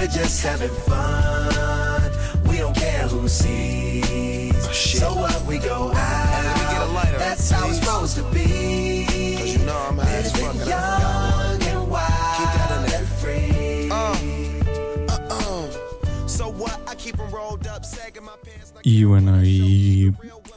[0.09, 2.11] We're just having fun.
[2.49, 4.55] We don't care who sees.
[4.67, 5.01] Oh, shit.
[5.03, 6.45] So what we go out.
[6.45, 7.85] Let me get a lighter, That's how it's please.
[7.85, 9.37] supposed to be.
[9.37, 12.99] 'Cause you know I'm high as fuck and Young and Keep that in wild there.
[12.99, 13.91] and free.
[13.91, 16.27] Uh, uh-uh.
[16.27, 16.81] So what?
[16.89, 20.15] I keep 'em rolled up, sagging my pants like Y bueno, y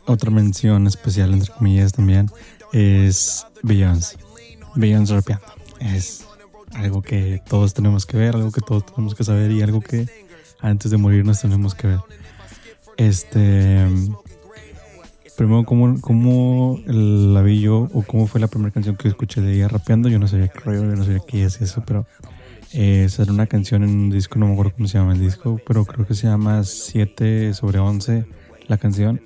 [0.07, 2.31] otra mención especial, entre comillas, también
[2.71, 4.15] es Beyoncé.
[4.75, 5.45] Beyoncé rapeando.
[5.81, 6.23] Es
[6.73, 10.07] algo que todos tenemos que ver, algo que todos tenemos que saber y algo que
[10.59, 11.99] antes de morirnos tenemos que ver.
[12.97, 13.87] Este.
[15.37, 19.53] Primero, ¿cómo, cómo la vi yo o cómo fue la primera canción que escuché de
[19.55, 20.07] ella rapeando?
[20.09, 22.05] Yo no sabía qué rollo, yo no sabía qué es eso, pero
[22.73, 25.59] eh, era una canción en un disco, no me acuerdo cómo se llama el disco,
[25.65, 28.25] pero creo que se llama 7 sobre 11
[28.67, 29.21] la canción.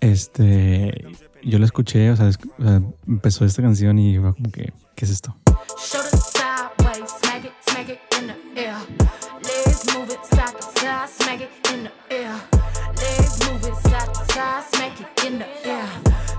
[0.00, 1.06] Este,
[1.42, 4.72] yo la escuché, o sea, es- o sea, empezó esta canción y iba como que,
[4.94, 5.34] ¿qué es esto?
[14.38, 15.88] Side smack it in the air.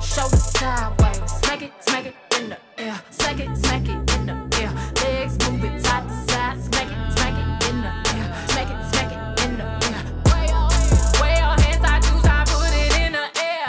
[0.02, 2.06] Shoulder sideways, smack it, smack
[2.38, 2.98] in the air.
[3.12, 4.72] Smack it, smack it in the air.
[5.04, 8.28] Legs move it side to side, smack it, smack it in the air.
[8.52, 10.02] Smack it, smack it in the air.
[10.32, 13.68] Way your, hands, I do, I put it in the air.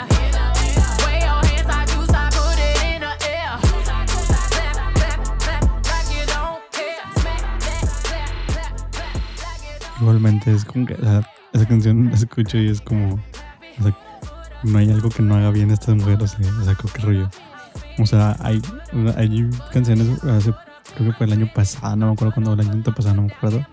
[1.03, 3.51] Way your hands, I do, I put it in the air.
[3.83, 4.07] Clap,
[4.99, 7.03] clap, clap, like you don't care.
[7.19, 9.13] Smack that, clap, clap, clap,
[9.43, 13.15] like you don't Igualmente es como que sea, esa canción la escucho y es como,
[13.15, 14.10] o
[14.63, 17.01] no hay algo que no haga bien esta mujer, o sea, o sea creo que
[17.01, 17.29] rollo.
[17.99, 18.61] O sea, hay,
[19.15, 20.53] hay canciones, hace,
[20.95, 23.33] creo que fue el año pasado, no me acuerdo cuándo, el año pasado, no me
[23.33, 23.65] acuerdo,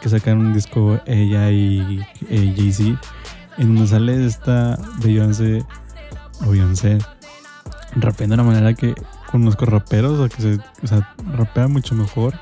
[0.00, 3.00] que sacaron un disco ella y eh, Jay-Z,
[3.58, 5.64] en donde sale esta Beyoncé,
[6.46, 6.98] o Beyoncé,
[7.96, 8.94] rapeando de una manera que
[9.30, 12.34] conozco raperos, o que se, o sea, rapea mucho mejor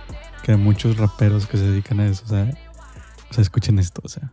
[0.43, 2.51] que muchos raperos que se dedican a eso, o sea,
[3.31, 4.33] o sea, escuchen esto, o sea.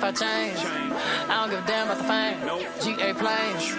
[0.00, 0.58] 35 chains.
[1.28, 2.96] I don't give a damn about the fame.
[2.96, 3.76] GA planes.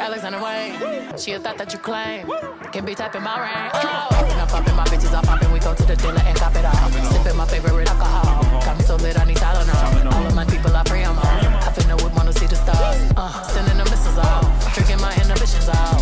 [0.00, 0.74] Alexander Wayne.
[1.16, 2.26] She a thought that you claim.
[2.72, 3.70] Can be typing my rain.
[3.74, 4.20] Oh.
[4.40, 5.52] I'm poppin', my bitches are popping.
[5.52, 6.90] We go to the dealer and cop it all.
[7.12, 8.42] Sipping my favorite alcohol.
[8.66, 10.12] Got me so lit, I need Tylenol.
[10.12, 11.24] All of my people are free, I'm on.
[11.24, 12.98] I finna whip, wanna see the stars.
[13.16, 14.42] Uh, sending the missiles out.
[14.74, 16.00] Drinking my inhibitions out.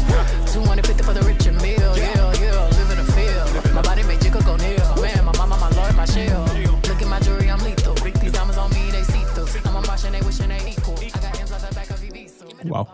[0.48, 1.37] 250 for the rich
[12.64, 12.88] Wow.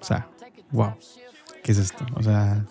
[0.00, 0.28] O sea,
[0.72, 0.94] wow.
[1.62, 2.06] ¿Qué es esto?
[2.14, 2.64] O sea,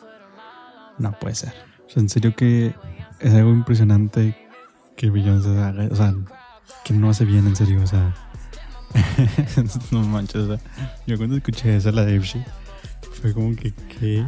[0.97, 1.53] no puede ser.
[1.85, 2.73] O sea, en serio que
[3.19, 4.47] es algo impresionante
[4.95, 5.87] que Beyoncé haga.
[5.91, 6.13] O sea,
[6.83, 7.81] que no hace bien, en serio.
[7.81, 8.15] O sea,
[9.91, 10.41] no manches.
[10.41, 10.59] O sea,
[11.05, 12.43] yo cuando escuché esa, la de Ipsy,
[13.21, 14.25] fue como que, ¿qué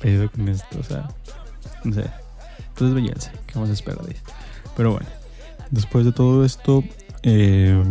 [0.00, 0.78] pedo con esto?
[0.78, 1.08] O sea,
[1.84, 2.10] no sé.
[2.68, 4.22] Entonces, Beyoncé, ¿qué vamos a esperar de ella?
[4.76, 5.06] Pero bueno,
[5.70, 6.82] después de todo esto,
[7.22, 7.82] eh,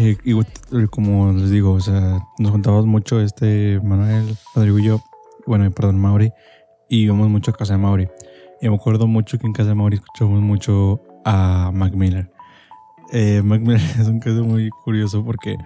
[0.00, 4.84] eh, igual, eh, como les digo, o sea, nos juntábamos mucho este Manuel, Rodrigo y
[4.84, 5.00] yo,
[5.44, 6.30] bueno, perdón, Mauri,
[6.88, 8.08] y íbamos mucho a casa de Mauri.
[8.60, 12.30] Y me acuerdo mucho que en casa de Mauri escuchábamos mucho a Mac Miller.
[13.12, 15.56] Eh, Mac Miller es un caso muy curioso porque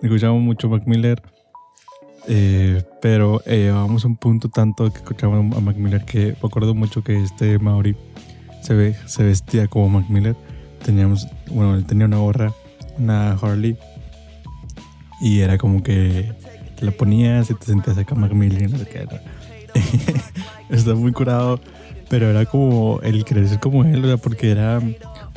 [0.00, 1.20] escuchábamos mucho a Mac Miller,
[2.26, 6.74] eh, pero eh, llevábamos un punto tanto que escuchábamos a Mac Miller que me acuerdo
[6.74, 7.94] mucho que este Mauri
[8.62, 10.36] se, ve, se vestía como Mac Miller.
[10.82, 12.54] Teníamos, bueno, él tenía una gorra
[12.98, 13.76] una Harley
[15.20, 16.32] y era como que
[16.80, 19.22] la ponías y te sentías acá Mac Miller, no sé qué era.
[20.68, 21.60] Está muy curado,
[22.08, 24.80] pero era como el ser como él, o sea, porque era,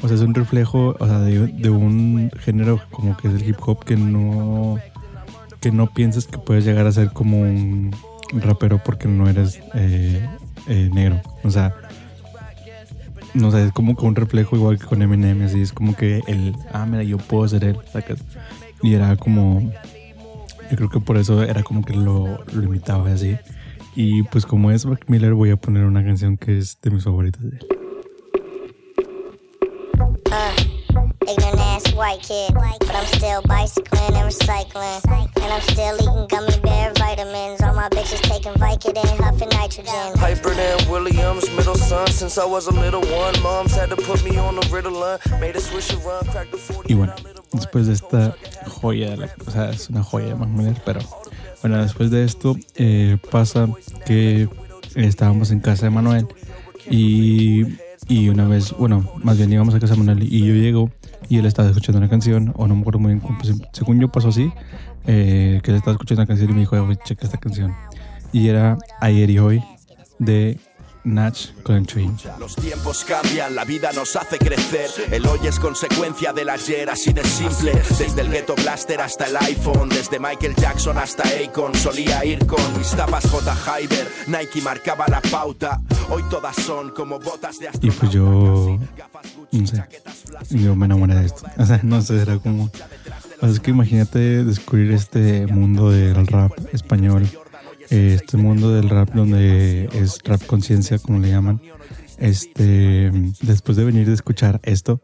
[0.01, 3.47] o sea, es un reflejo, o sea, de, de un género como que es el
[3.47, 4.77] hip hop que no,
[5.59, 7.95] que no piensas que puedes llegar a ser como un
[8.33, 10.27] rapero porque no eres eh,
[10.67, 11.73] eh, negro, o sea,
[13.33, 16.21] no sé, es como que un reflejo igual que con Eminem, así es como que
[16.27, 18.19] el, ah, mira, yo puedo ser él, sacas.
[18.81, 19.71] Y era como,
[20.69, 23.37] yo creo que por eso era como que lo, lo imitaba así.
[23.95, 27.03] Y pues como es Mac Miller, voy a poner una canción que es de mis
[27.03, 27.67] favoritas de él.
[31.77, 35.05] Ass white kid, but I'm still bicycling and recycling.
[35.11, 36.86] And I'm still eating gummy bear
[38.47, 40.17] taking Vicodin, huffing nitrogen.
[40.17, 42.07] Hyper than Williams, middle son.
[42.07, 45.19] Since I was a little one, moms had to put me on the Ritalin.
[45.39, 46.89] Made a swish and run, cracked the 40.
[46.89, 47.13] Y bueno,
[47.53, 48.35] después de esta
[48.67, 50.99] joya, de la, o sea, es una joya de Mac Miller, pero
[51.61, 53.67] Bueno, después de esto eh, pasa
[54.05, 54.47] que
[54.95, 56.27] estábamos en casa de Manuel
[56.89, 57.63] y,
[58.07, 60.91] y una vez, bueno, más bien íbamos a casa de Manuel y yo llego
[61.29, 64.07] y él estaba escuchando una canción, o no me acuerdo muy bien, pues, según yo
[64.09, 64.51] pasó así,
[65.07, 67.73] eh, que él estaba escuchando una canción y me dijo, "Oye, checa esta canción.
[68.31, 69.63] Y era Ayer y Hoy
[70.19, 70.59] de
[71.07, 72.09] Natch con el Chuy.
[72.39, 74.89] Los tiempos cambian, la vida nos hace crecer.
[75.11, 77.71] El hoy es consecuencia del ayer, así de simple.
[77.97, 81.73] Desde el Ghetto Blaster hasta el iPhone, desde Michael Jackson hasta Akon.
[81.75, 83.55] Solía ir con mis tapas J.
[83.55, 85.81] Hyber, Nike marcaba la pauta.
[86.09, 88.77] Hoy todas son como botas de Y pues yo,
[89.51, 89.83] no sé,
[90.49, 91.45] yo me enamoré de esto.
[91.57, 92.65] O sea, no sé, era como...
[92.65, 92.69] o
[93.39, 97.29] sea, es que imagínate descubrir este mundo del rap español,
[97.89, 101.61] este mundo del rap donde es rap conciencia, como le llaman.
[102.17, 105.01] Este, después de venir de escuchar esto,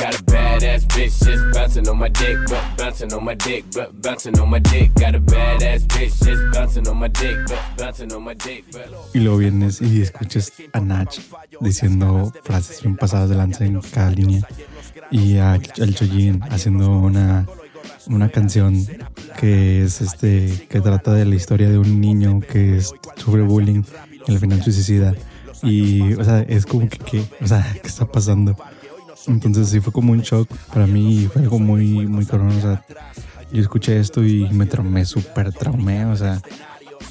[0.00, 4.00] Got a badass bitch just bouncing on my dick, but bouncing on my dick, but
[4.00, 4.94] bouncing on my dick.
[4.94, 8.88] Got a badass bitch just bouncing on my dick, but bouncing on my dick, but.
[9.12, 11.14] y luego vienes y escuchas a Nach
[11.60, 14.40] diciendo frases bien pasadas de lanza en cada línea
[15.10, 17.46] y a, al Chojin haciendo una,
[18.08, 18.84] una canción
[19.38, 23.82] que es este que trata de la historia de un niño que es- sufre bullying
[24.26, 25.14] y al final suicida
[25.62, 27.24] y o sea es como que ¿qué?
[27.42, 28.56] o sea qué está pasando
[29.26, 32.84] entonces sí fue como un shock para mí fue algo muy muy cabrón o sea
[33.52, 36.40] yo escuché esto y me traumé súper traumé o sea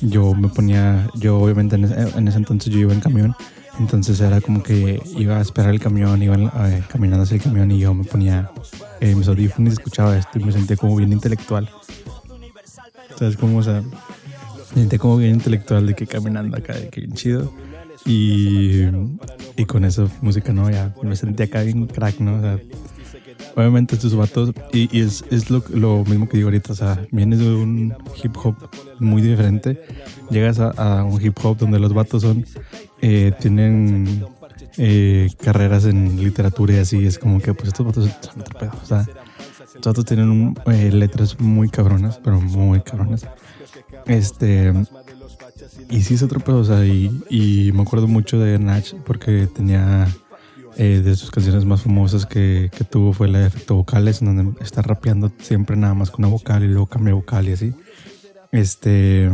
[0.02, 3.36] yo me ponía, yo obviamente en ese, en ese entonces yo iba en camión,
[3.80, 7.72] entonces era como que iba a esperar el camión, iba eh, caminando hacia el camión
[7.72, 8.52] y yo me ponía
[9.00, 11.70] eh, mis audífonos y escuchaba esto y me sentía como bien intelectual.
[13.18, 13.58] ¿Sabes cómo?
[13.58, 13.82] O sea,
[14.76, 17.54] me sentía como bien intelectual de que caminando acá, de que bien chido.
[18.06, 18.84] Y,
[19.58, 20.70] y con esa música, ¿no?
[20.70, 22.38] Ya me sentía acá bien crack, ¿no?
[22.38, 22.60] O sea,
[23.56, 27.40] obviamente estos vatos, y, es, es lo, lo mismo que digo ahorita, o sea, vienes
[27.40, 28.56] de un hip hop
[29.00, 29.82] muy diferente,
[30.30, 32.46] llegas a, un hip hop donde los vatos son,
[33.02, 34.26] eh, tienen
[34.78, 38.86] eh, carreras en literatura y así, es como que pues estos vatos son pedo, o
[38.86, 39.06] sea,
[39.76, 43.28] estos vatos tienen un, eh, letras muy cabronas, pero muy cabronas.
[44.06, 44.74] Este,
[45.90, 49.48] y sí es otro pedo, o sea, y, y me acuerdo mucho de Nach porque
[49.48, 50.08] tenía
[50.82, 54.64] eh, de sus canciones más famosas que, que tuvo fue la de Efecto Vocales, donde
[54.64, 57.74] está rapeando siempre nada más con una vocal y luego cambia vocal y así.
[58.54, 59.30] Este,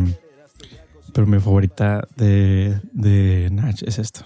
[1.13, 4.25] pero mi favorita de, de Nach es esto.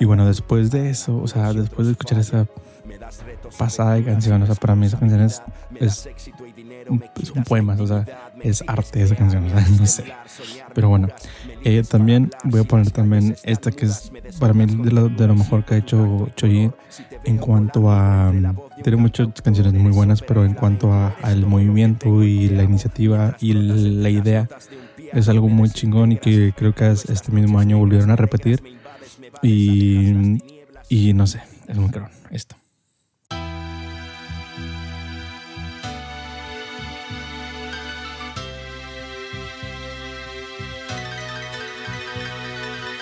[0.00, 2.46] Y bueno, después de eso, o sea, después de escuchar esa
[3.58, 5.42] pasada de canción, o sea, para mí esa canción es,
[5.80, 6.08] es,
[7.24, 8.04] son poemas, o sea,
[8.42, 10.04] es arte esa canción, o sea, no sé.
[10.74, 11.08] Pero bueno,
[11.64, 15.34] eh, también voy a poner también esta que es para mí de lo, de lo
[15.34, 16.70] mejor que ha hecho Choyi
[17.24, 18.32] en cuanto a...
[18.82, 23.52] Tiene muchas canciones muy buenas, pero en cuanto a- al movimiento y la iniciativa y
[23.54, 24.48] la idea,
[25.12, 28.62] es algo muy chingón y que creo que es- este mismo año volvieron a repetir.
[29.42, 30.38] Y,
[30.88, 32.56] y no sé, es muy cabrón esto.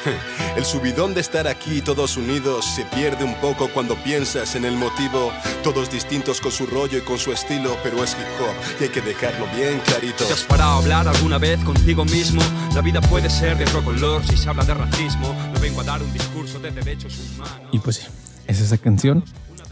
[0.57, 4.77] El subidón de estar aquí todos unidos se pierde un poco cuando piensas en el
[4.77, 5.33] motivo.
[5.63, 8.91] Todos distintos con su rollo y con su estilo, pero es hip hop y hay
[8.91, 10.25] que dejarlo bien clarito.
[10.25, 12.43] ¿Te has parado a hablar alguna vez contigo mismo?
[12.75, 15.35] La vida puede ser de otro color si se habla de racismo.
[15.53, 17.69] No vengo a dar un discurso de derechos humanos.
[17.73, 18.07] Y pues sí,
[18.47, 19.25] es esa canción.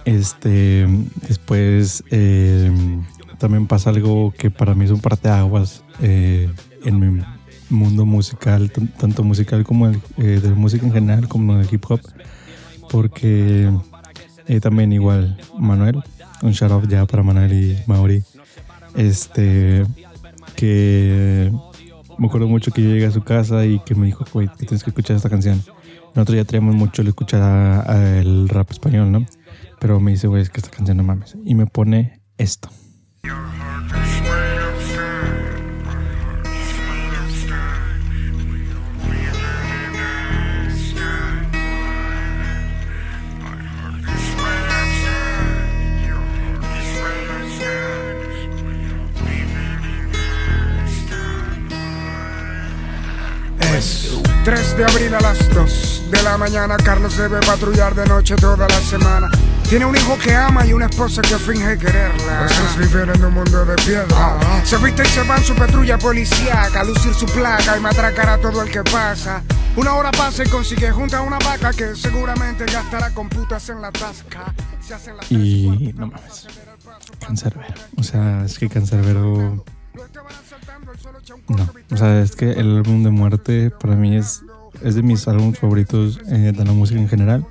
[0.04, 0.86] Este,
[1.28, 2.70] después eh,
[3.38, 6.50] también pasa algo que para mí es un parteaguas eh,
[6.84, 7.22] en mi
[7.72, 11.84] mundo musical, tan- tanto musical como el, eh, de música en general, como del hip
[11.88, 12.00] hop,
[12.90, 13.70] porque
[14.46, 16.02] eh, también igual Manuel,
[16.42, 18.22] un shout out ya para Manuel y Mauri,
[18.94, 19.84] este,
[20.56, 21.50] que
[22.18, 24.66] me acuerdo mucho que yo llegué a su casa y que me dijo, güey, que
[24.66, 25.62] tienes que escuchar esta canción.
[26.14, 29.24] Nosotros ya traíamos mucho el escuchar a- a el rap español, ¿no?
[29.80, 31.36] Pero me dice, güey, es que esta canción no mames.
[31.44, 32.68] Y me pone esto.
[54.44, 58.68] 3 de abril a las 2 de la mañana, Carlos debe patrullar de noche toda
[58.68, 59.30] la semana.
[59.68, 62.46] Tiene un hijo que ama y una esposa que finge quererla.
[62.46, 64.38] Eso es vivir en un mundo de piedra.
[64.64, 68.28] Se viste y se va en su patrulla policíaca, a lucir su placa y matracar
[68.28, 69.42] a todo el que pasa.
[69.76, 73.80] Una hora pasa y consigue junta a una vaca que seguramente gastará con putas en
[73.80, 74.52] la tasca.
[74.86, 76.46] Se hacen la Y no mames.
[77.20, 77.74] Cancerbero.
[77.96, 79.64] O sea, es que Cancerbero.
[81.48, 81.68] No.
[81.90, 84.42] O sea, es que el álbum de muerte para mí es,
[84.82, 87.46] es de mis álbumes favoritos eh, de la música en general.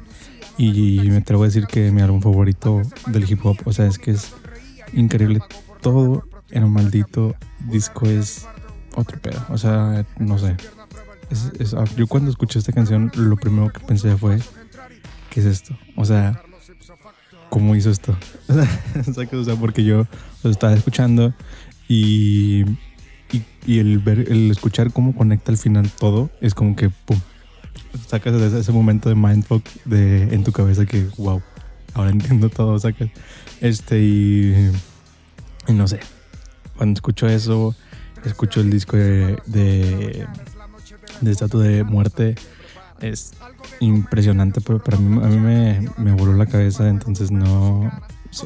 [0.57, 3.57] Y me atrevo a decir que mi álbum favorito del hip hop.
[3.65, 4.33] O sea, es que es
[4.93, 5.39] increíble.
[5.81, 7.33] Todo en un maldito
[7.69, 8.45] disco es
[8.95, 9.43] otro pedo.
[9.49, 10.55] O sea, no sé.
[11.31, 14.37] Es- es- yo cuando escuché esta canción, lo primero que pensé fue:
[15.29, 15.75] ¿Qué es esto?
[15.95, 16.41] O sea,
[17.49, 18.15] ¿cómo hizo esto?
[19.39, 20.05] O sea, porque yo
[20.43, 21.33] lo estaba escuchando
[21.87, 22.65] y,
[23.65, 27.19] y, el ver, el escuchar cómo conecta al final todo es como que pum,
[28.07, 31.41] sacas ese, momento de mindfuck de, en tu cabeza que wow,
[31.93, 33.09] ahora entiendo todo, sacas.
[33.59, 34.71] Este y,
[35.67, 35.99] no sé,
[36.77, 37.75] cuando escucho eso,
[38.25, 40.25] escucho el disco de, de,
[41.21, 42.35] de Estatua de Muerte,
[43.01, 43.33] es
[43.79, 47.91] impresionante, pero para mí, me, voló la cabeza, entonces no,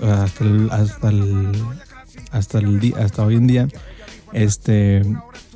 [0.02, 1.52] hasta el, hasta el,
[2.32, 3.68] hasta el hasta hoy en día,
[4.36, 5.02] este,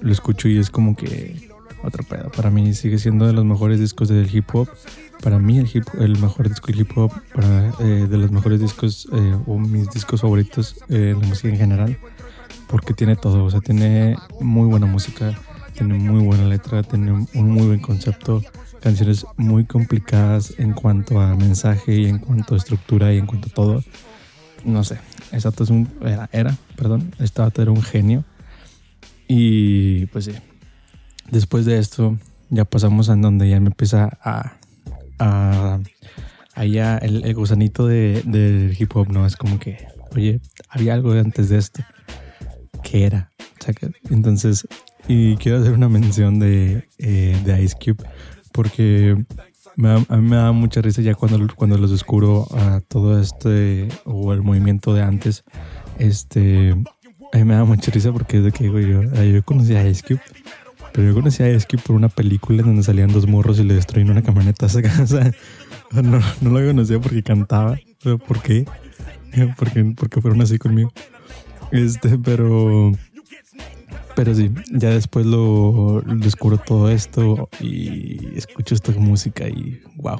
[0.01, 1.49] lo escucho y es como que
[1.84, 2.32] otro pedo.
[2.32, 4.69] Para mí sigue siendo de los mejores discos del hip hop.
[5.21, 8.59] Para mí el hip, el mejor disco del hip hop, para, eh, de los mejores
[8.59, 11.97] discos eh, o mis discos favoritos eh, la música en general,
[12.67, 15.38] porque tiene todo, o sea, tiene muy buena música,
[15.73, 18.41] tiene muy buena letra, tiene un muy buen concepto,
[18.80, 23.49] canciones muy complicadas en cuanto a mensaje y en cuanto a estructura y en cuanto
[23.49, 23.84] a todo.
[24.63, 24.99] No sé,
[25.34, 28.23] esa es un era, era, perdón, vato era un genio.
[29.32, 30.32] Y pues sí,
[31.30, 32.17] después de esto
[32.49, 34.57] ya pasamos a donde ya me empieza a,
[35.19, 35.80] a
[36.55, 39.27] allá el, gusanito de, del hip hop, ¿no?
[39.27, 41.84] Es como que, oye, había algo antes de esto.
[42.82, 43.32] ¿Qué era?
[44.09, 44.67] Entonces,
[45.07, 48.03] y quiero hacer una mención de, eh, de Ice Cube
[48.51, 49.15] porque
[49.75, 53.89] me a mí me da mucha risa ya cuando, cuando los descubro a todo este
[54.05, 55.43] o el movimiento de antes.
[55.99, 56.75] Este,
[57.32, 59.88] a mí me da mucha risa porque es de que, güey, yo, yo conocí a
[59.88, 60.21] Ice Cube,
[60.93, 63.63] pero yo conocí a Ice Cube por una película en donde salían dos morros y
[63.63, 65.32] le destruían una camioneta a esa casa.
[65.91, 67.80] No, lo conocía porque cantaba.
[68.27, 68.65] ¿Por qué?
[69.57, 70.91] Porque, porque fueron así conmigo.
[71.71, 72.91] Este, pero.
[74.15, 80.19] Pero sí, ya después lo descubro todo esto y escucho esta música y wow.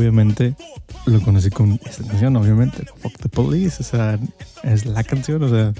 [0.00, 0.54] Obviamente
[1.04, 2.86] lo conocí con esta canción, obviamente.
[3.02, 4.18] Fuck the Police, o sea,
[4.62, 5.74] es la canción, o sea.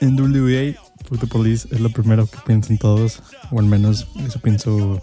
[0.00, 3.20] En WA, Fuck the Police es lo primero que piensan todos,
[3.50, 5.02] o al menos eso pienso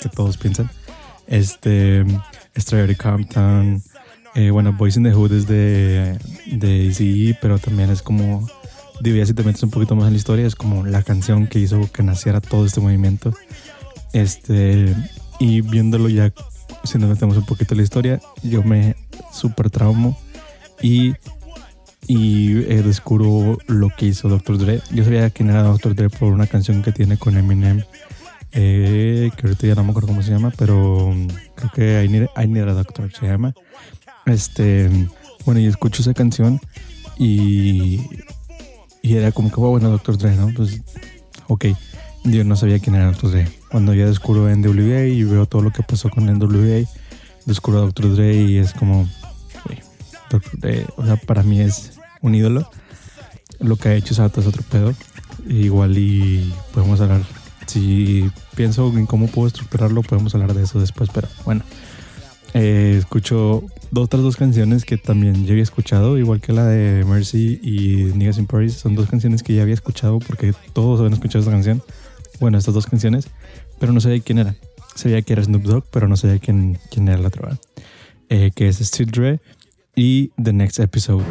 [0.00, 0.70] que todos piensan.
[1.26, 2.06] Este,
[2.58, 3.82] Strawberry Compton,
[4.34, 8.48] eh, bueno, Boys in the Hood es de, de Eazy-E, pero también es como,
[9.02, 11.48] digo, ya si te metes un poquito más en la historia, es como la canción
[11.48, 13.34] que hizo que naciera todo este movimiento.
[14.14, 14.96] Este,
[15.38, 16.32] y viéndolo ya,
[16.84, 18.96] si nos metemos un poquito en la historia, yo me
[19.32, 20.18] super traumo
[20.80, 21.14] y,
[22.06, 24.58] y eh, descubro lo que hizo Dr.
[24.58, 24.80] Dre.
[24.90, 25.94] Yo sabía quién era Dr.
[25.94, 27.82] Dre por una canción que tiene con Eminem,
[28.52, 32.08] eh, que ahorita ya no me acuerdo cómo se llama, pero mm, creo que I
[32.08, 33.54] Need, I Need a Doctor se llama.
[34.26, 34.88] Este,
[35.44, 36.60] bueno, y escucho esa canción
[37.18, 38.00] y,
[39.02, 40.18] y era como que, "Wow, bueno, Dr.
[40.18, 40.52] Dre, ¿no?
[40.54, 40.80] Pues,
[41.48, 41.66] ok.
[42.24, 43.30] Yo no sabía quién era Dr.
[43.30, 43.48] Dre.
[43.70, 46.86] Cuando ya descubro NWA y veo todo lo que pasó con NWA,
[47.46, 48.14] descubro a Dr.
[48.14, 49.08] Dre y es como,
[49.64, 49.78] güey,
[50.30, 50.58] Dr.
[50.58, 52.68] Dre, o sea, para mí es un ídolo.
[53.60, 54.94] Lo que ha hecho Sata es otro pedo.
[55.48, 57.22] Igual y podemos hablar,
[57.66, 61.62] si pienso en cómo puedo estructurarlo, podemos hablar de eso después, pero bueno.
[62.52, 63.62] Eh, escucho
[63.94, 68.38] otras dos canciones que también ya había escuchado, igual que la de Mercy y Niggas
[68.38, 68.74] in Paris.
[68.74, 71.82] Son dos canciones que ya había escuchado porque todos habían escuchado esta canción.
[72.40, 73.28] Bueno, estas dos canciones,
[73.78, 74.54] pero no sabía quién era.
[74.94, 77.58] Sabía que era Snoop Dogg, pero no sabía quién, quién era la otra.
[78.30, 79.40] eh, que es Still Dre,
[79.94, 81.24] y The Next Episode.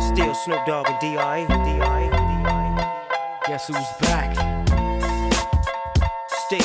[0.00, 1.46] Still Snoop Dogg and D.I.
[3.46, 4.32] Guess who's back?
[6.46, 6.60] Still.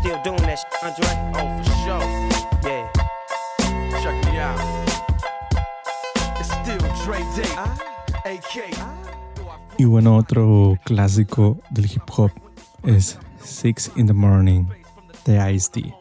[0.00, 1.32] Still doing that Andre?
[1.34, 2.31] Oh, for sure.
[9.78, 12.30] Y bueno, otro clásico del hip hop
[12.84, 14.64] es Six in the Morning
[15.24, 15.94] de Ice-T.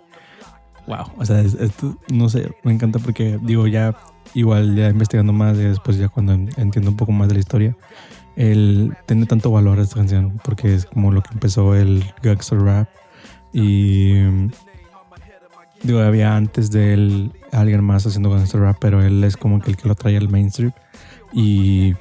[0.87, 3.95] Wow, o sea, es- esto, no sé, me encanta porque digo ya,
[4.33, 7.39] igual ya investigando más y después ya cuando en- entiendo un poco más de la
[7.39, 7.75] historia,
[8.35, 12.87] el tiene tanto valor esta canción porque es como lo que empezó el gangster rap
[13.53, 14.13] y
[15.83, 19.71] digo, había antes de él alguien más haciendo gangster rap, pero él es como que
[19.71, 20.71] el que lo trae al mainstream
[21.33, 21.95] y,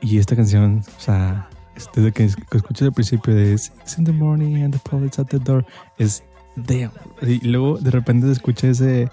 [0.00, 4.12] y esta canción, o sea, es desde que, escuché al principio de Six in the
[4.12, 5.64] morning and the police at the door,
[5.98, 6.22] es
[6.56, 6.90] damn.
[7.22, 9.08] Y luego de repente se escucha ese,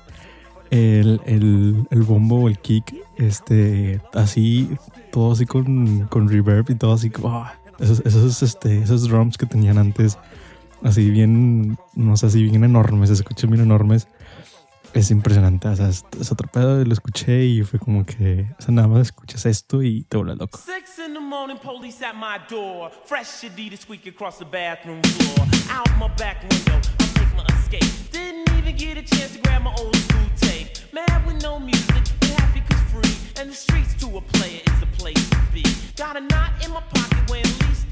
[0.71, 4.69] el, el, el bombo o el kick, este, así,
[5.11, 9.45] todo así con, con reverb y todo así, ah, esos, esos, este, esos drums que
[9.45, 10.17] tenían antes,
[10.83, 14.07] así bien, no sé, así bien enormes, se escuchan bien enormes.
[14.95, 18.61] Es impresionante, o sea, es, es otro pedo, lo escuché y fue como que, o
[18.61, 20.57] sea, nada más escuchas esto y te vuelves loco.
[20.57, 22.89] Six in the morning, police at my door.
[23.03, 25.47] Fresh Adidas squeak across the bathroom floor.
[25.69, 27.83] Out my back window, I make my escape.
[28.13, 30.69] Didn't even get a chance to grab my old school tape.
[30.93, 33.41] Mad with no music, but happy cause free.
[33.41, 35.63] And the streets to a player is the place to be.
[35.97, 37.85] Got a knot in my pocket at least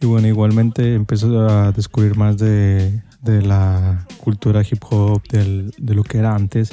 [0.00, 5.94] Y bueno, igualmente empiezo a descubrir más de, de la cultura hip hop, del- de
[5.94, 6.70] lo que era antes.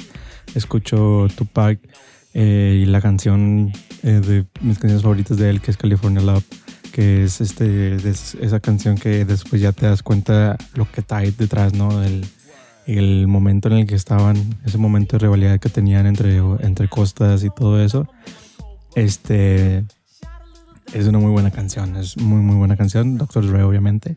[0.54, 1.78] Escucho Tupac
[2.34, 6.44] eh, y la canción eh, de mis canciones favoritas de él, que es California Love,
[6.92, 11.30] que es este, esa canción que después ya te das cuenta lo que está ahí
[11.36, 12.02] detrás, ¿no?
[12.02, 12.24] El,
[12.86, 17.42] el momento en el que estaban, ese momento de rivalidad que tenían entre, entre costas
[17.42, 18.06] y todo eso.
[18.94, 19.84] Este,
[20.92, 23.46] es una muy buena canción, es muy muy buena canción, Dr.
[23.46, 24.16] Dre obviamente.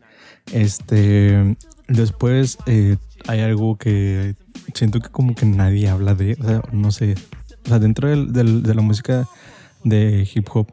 [0.52, 1.56] Este,
[1.88, 2.96] después eh,
[3.26, 4.34] hay algo que
[4.74, 7.14] siento que como que nadie habla de, o sea, no sé,
[7.64, 9.26] o sea, dentro del- del- de la música
[9.84, 10.66] de hip hop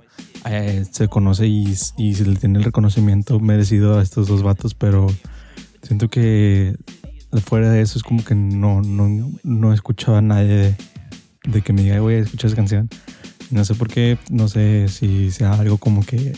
[0.50, 4.74] eh, se conoce y, y se le tiene el reconocimiento merecido a estos dos vatos,
[4.76, 5.08] pero
[5.82, 6.76] siento que
[7.44, 10.76] fuera de eso es como que no, no, no he escuchado a nadie de,
[11.48, 12.90] de que me diga voy a escuchar esa canción.
[13.52, 16.34] No sé por qué, no sé si sea algo como que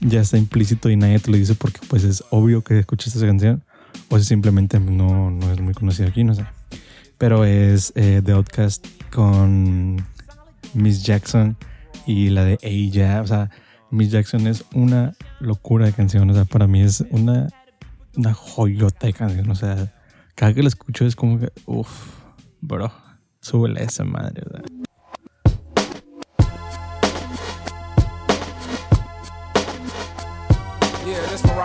[0.00, 3.26] ya está implícito y nadie te lo dice porque pues es obvio que escuchas esa
[3.26, 3.62] canción
[4.08, 6.44] o si simplemente no, no es muy conocido aquí, no sé.
[7.18, 10.04] Pero es eh, The Outcast con
[10.74, 11.56] Miss Jackson
[12.06, 13.50] y la de ella, o sea,
[13.90, 17.48] Miss Jackson es una locura de canción, o sea, para mí es una,
[18.16, 19.92] una joyota de canción, o sea,
[20.34, 22.16] cada que la escucho es como que, uff,
[22.60, 22.90] bro,
[23.40, 24.62] súbele esa madre, o sea.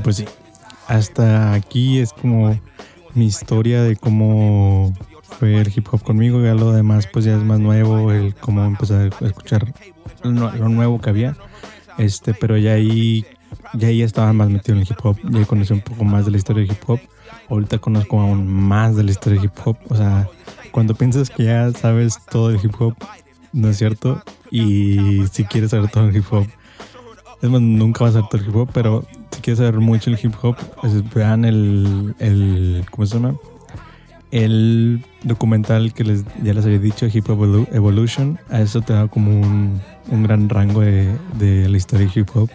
[0.00, 0.24] Pues sí,
[0.86, 2.58] hasta aquí es como
[3.14, 4.92] mi historia de cómo
[5.22, 6.42] fue el hip hop conmigo.
[6.42, 9.72] Ya lo demás pues ya es más nuevo, el cómo empecé a escuchar
[10.22, 11.36] lo, nuevo que había.
[11.98, 13.24] Este, pero ya ahí,
[13.74, 16.30] ya ahí estaba más metido en el hip hop, ya conocí un poco más de
[16.30, 17.00] la historia del hip hop.
[17.48, 19.76] Ahorita conozco aún más de la historia del hip hop.
[19.88, 20.28] O sea,
[20.70, 22.94] cuando piensas que ya sabes todo del hip hop,
[23.52, 24.22] no es cierto.
[24.50, 26.46] Y si quieres saber todo el hip hop,
[27.42, 29.04] es más, nunca vas a saber todo el hip hop, pero
[29.40, 30.56] si quieres saber mucho el hip hop,
[31.14, 33.34] vean el, el ¿cómo se llama?
[34.30, 38.38] El documental que les, ya les había dicho, Hip Hop Evolu- Evolution.
[38.50, 42.50] A eso te da como un, un gran rango de, de la historia hip hop.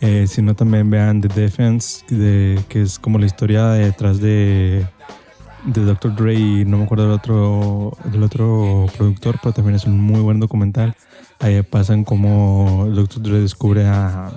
[0.00, 4.86] Eh, si no, también vean The Defense, de, que es como la historia detrás de,
[5.64, 6.14] de Dr.
[6.14, 10.20] Dre y no me acuerdo del otro, del otro productor, pero también es un muy
[10.20, 10.94] buen documental.
[11.40, 13.22] Ahí pasan como Dr.
[13.22, 14.30] Dre descubre a,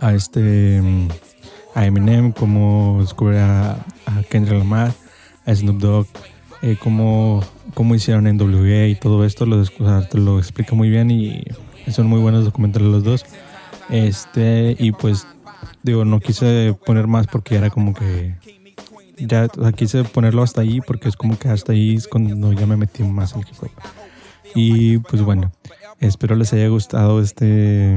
[0.00, 1.08] a este mm,
[1.74, 3.84] a Eminem, como descubre a,
[4.30, 4.92] Kendrick Lamar,
[5.44, 6.06] a Snoop Dogg
[6.62, 7.42] eh, cómo,
[7.74, 11.44] cómo hicieron en WA y todo esto, lo, o te lo explica muy bien y
[11.90, 13.26] son muy buenos documentales los dos.
[13.90, 15.26] Este, y pues,
[15.82, 18.34] digo, no quise poner más porque era como que.
[19.18, 22.76] Ya quise ponerlo hasta ahí porque es como que hasta ahí es cuando ya me
[22.76, 23.70] metí más el hip hop.
[24.54, 25.52] Y pues bueno,
[26.00, 27.96] espero les haya gustado este,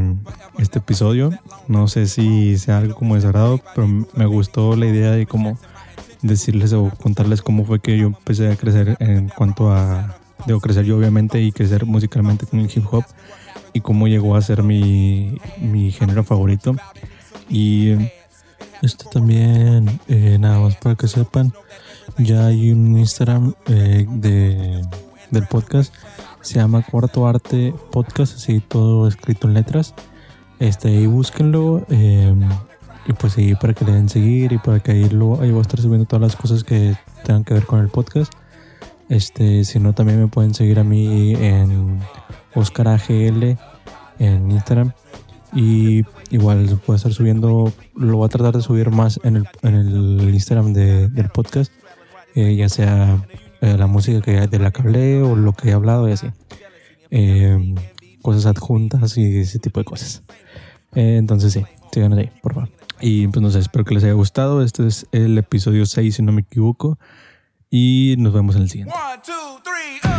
[0.58, 1.32] este episodio.
[1.68, 5.58] No sé si sea algo como desagrado, pero me gustó la idea de cómo
[6.22, 10.16] decirles o contarles cómo fue que yo empecé a crecer en cuanto a.
[10.46, 13.04] Debo crecer yo, obviamente, y crecer musicalmente con el hip hop
[13.74, 16.76] y cómo llegó a ser mi, mi género favorito.
[17.50, 17.96] Y
[18.82, 21.54] esto también, eh, nada más para que sepan,
[22.18, 24.82] ya hay un Instagram eh, de,
[25.32, 25.94] del podcast,
[26.42, 29.94] se llama Cuarto Arte Podcast, así todo escrito en letras.
[30.60, 31.86] Este, y búsquenlo.
[31.90, 32.34] eh,
[33.08, 35.60] y pues sí, para que le den seguir y para que ahí, lo, ahí voy
[35.60, 38.32] a estar subiendo todas las cosas que tengan que ver con el podcast.
[39.08, 42.00] Este, si no, también me pueden seguir a mí en
[42.54, 43.58] Oscar AGL
[44.20, 44.92] en Instagram.
[45.54, 49.74] Y igual a estar subiendo, lo voy a tratar de subir más en el, en
[49.76, 51.72] el Instagram de- del podcast,
[52.36, 53.26] eh, ya sea
[53.62, 56.28] eh, la música que de la que hablé o lo que he hablado y así.
[57.12, 57.76] Eh,
[58.22, 60.24] cosas adjuntas y ese tipo de cosas.
[60.96, 62.70] Eh, entonces sí, síganos ahí, por favor.
[63.02, 64.62] Y pues no sé, espero que les haya gustado.
[64.62, 66.98] Este es el episodio 6, si no me equivoco.
[67.70, 68.94] Y nos vemos en el siguiente.
[68.94, 70.19] One, two, three.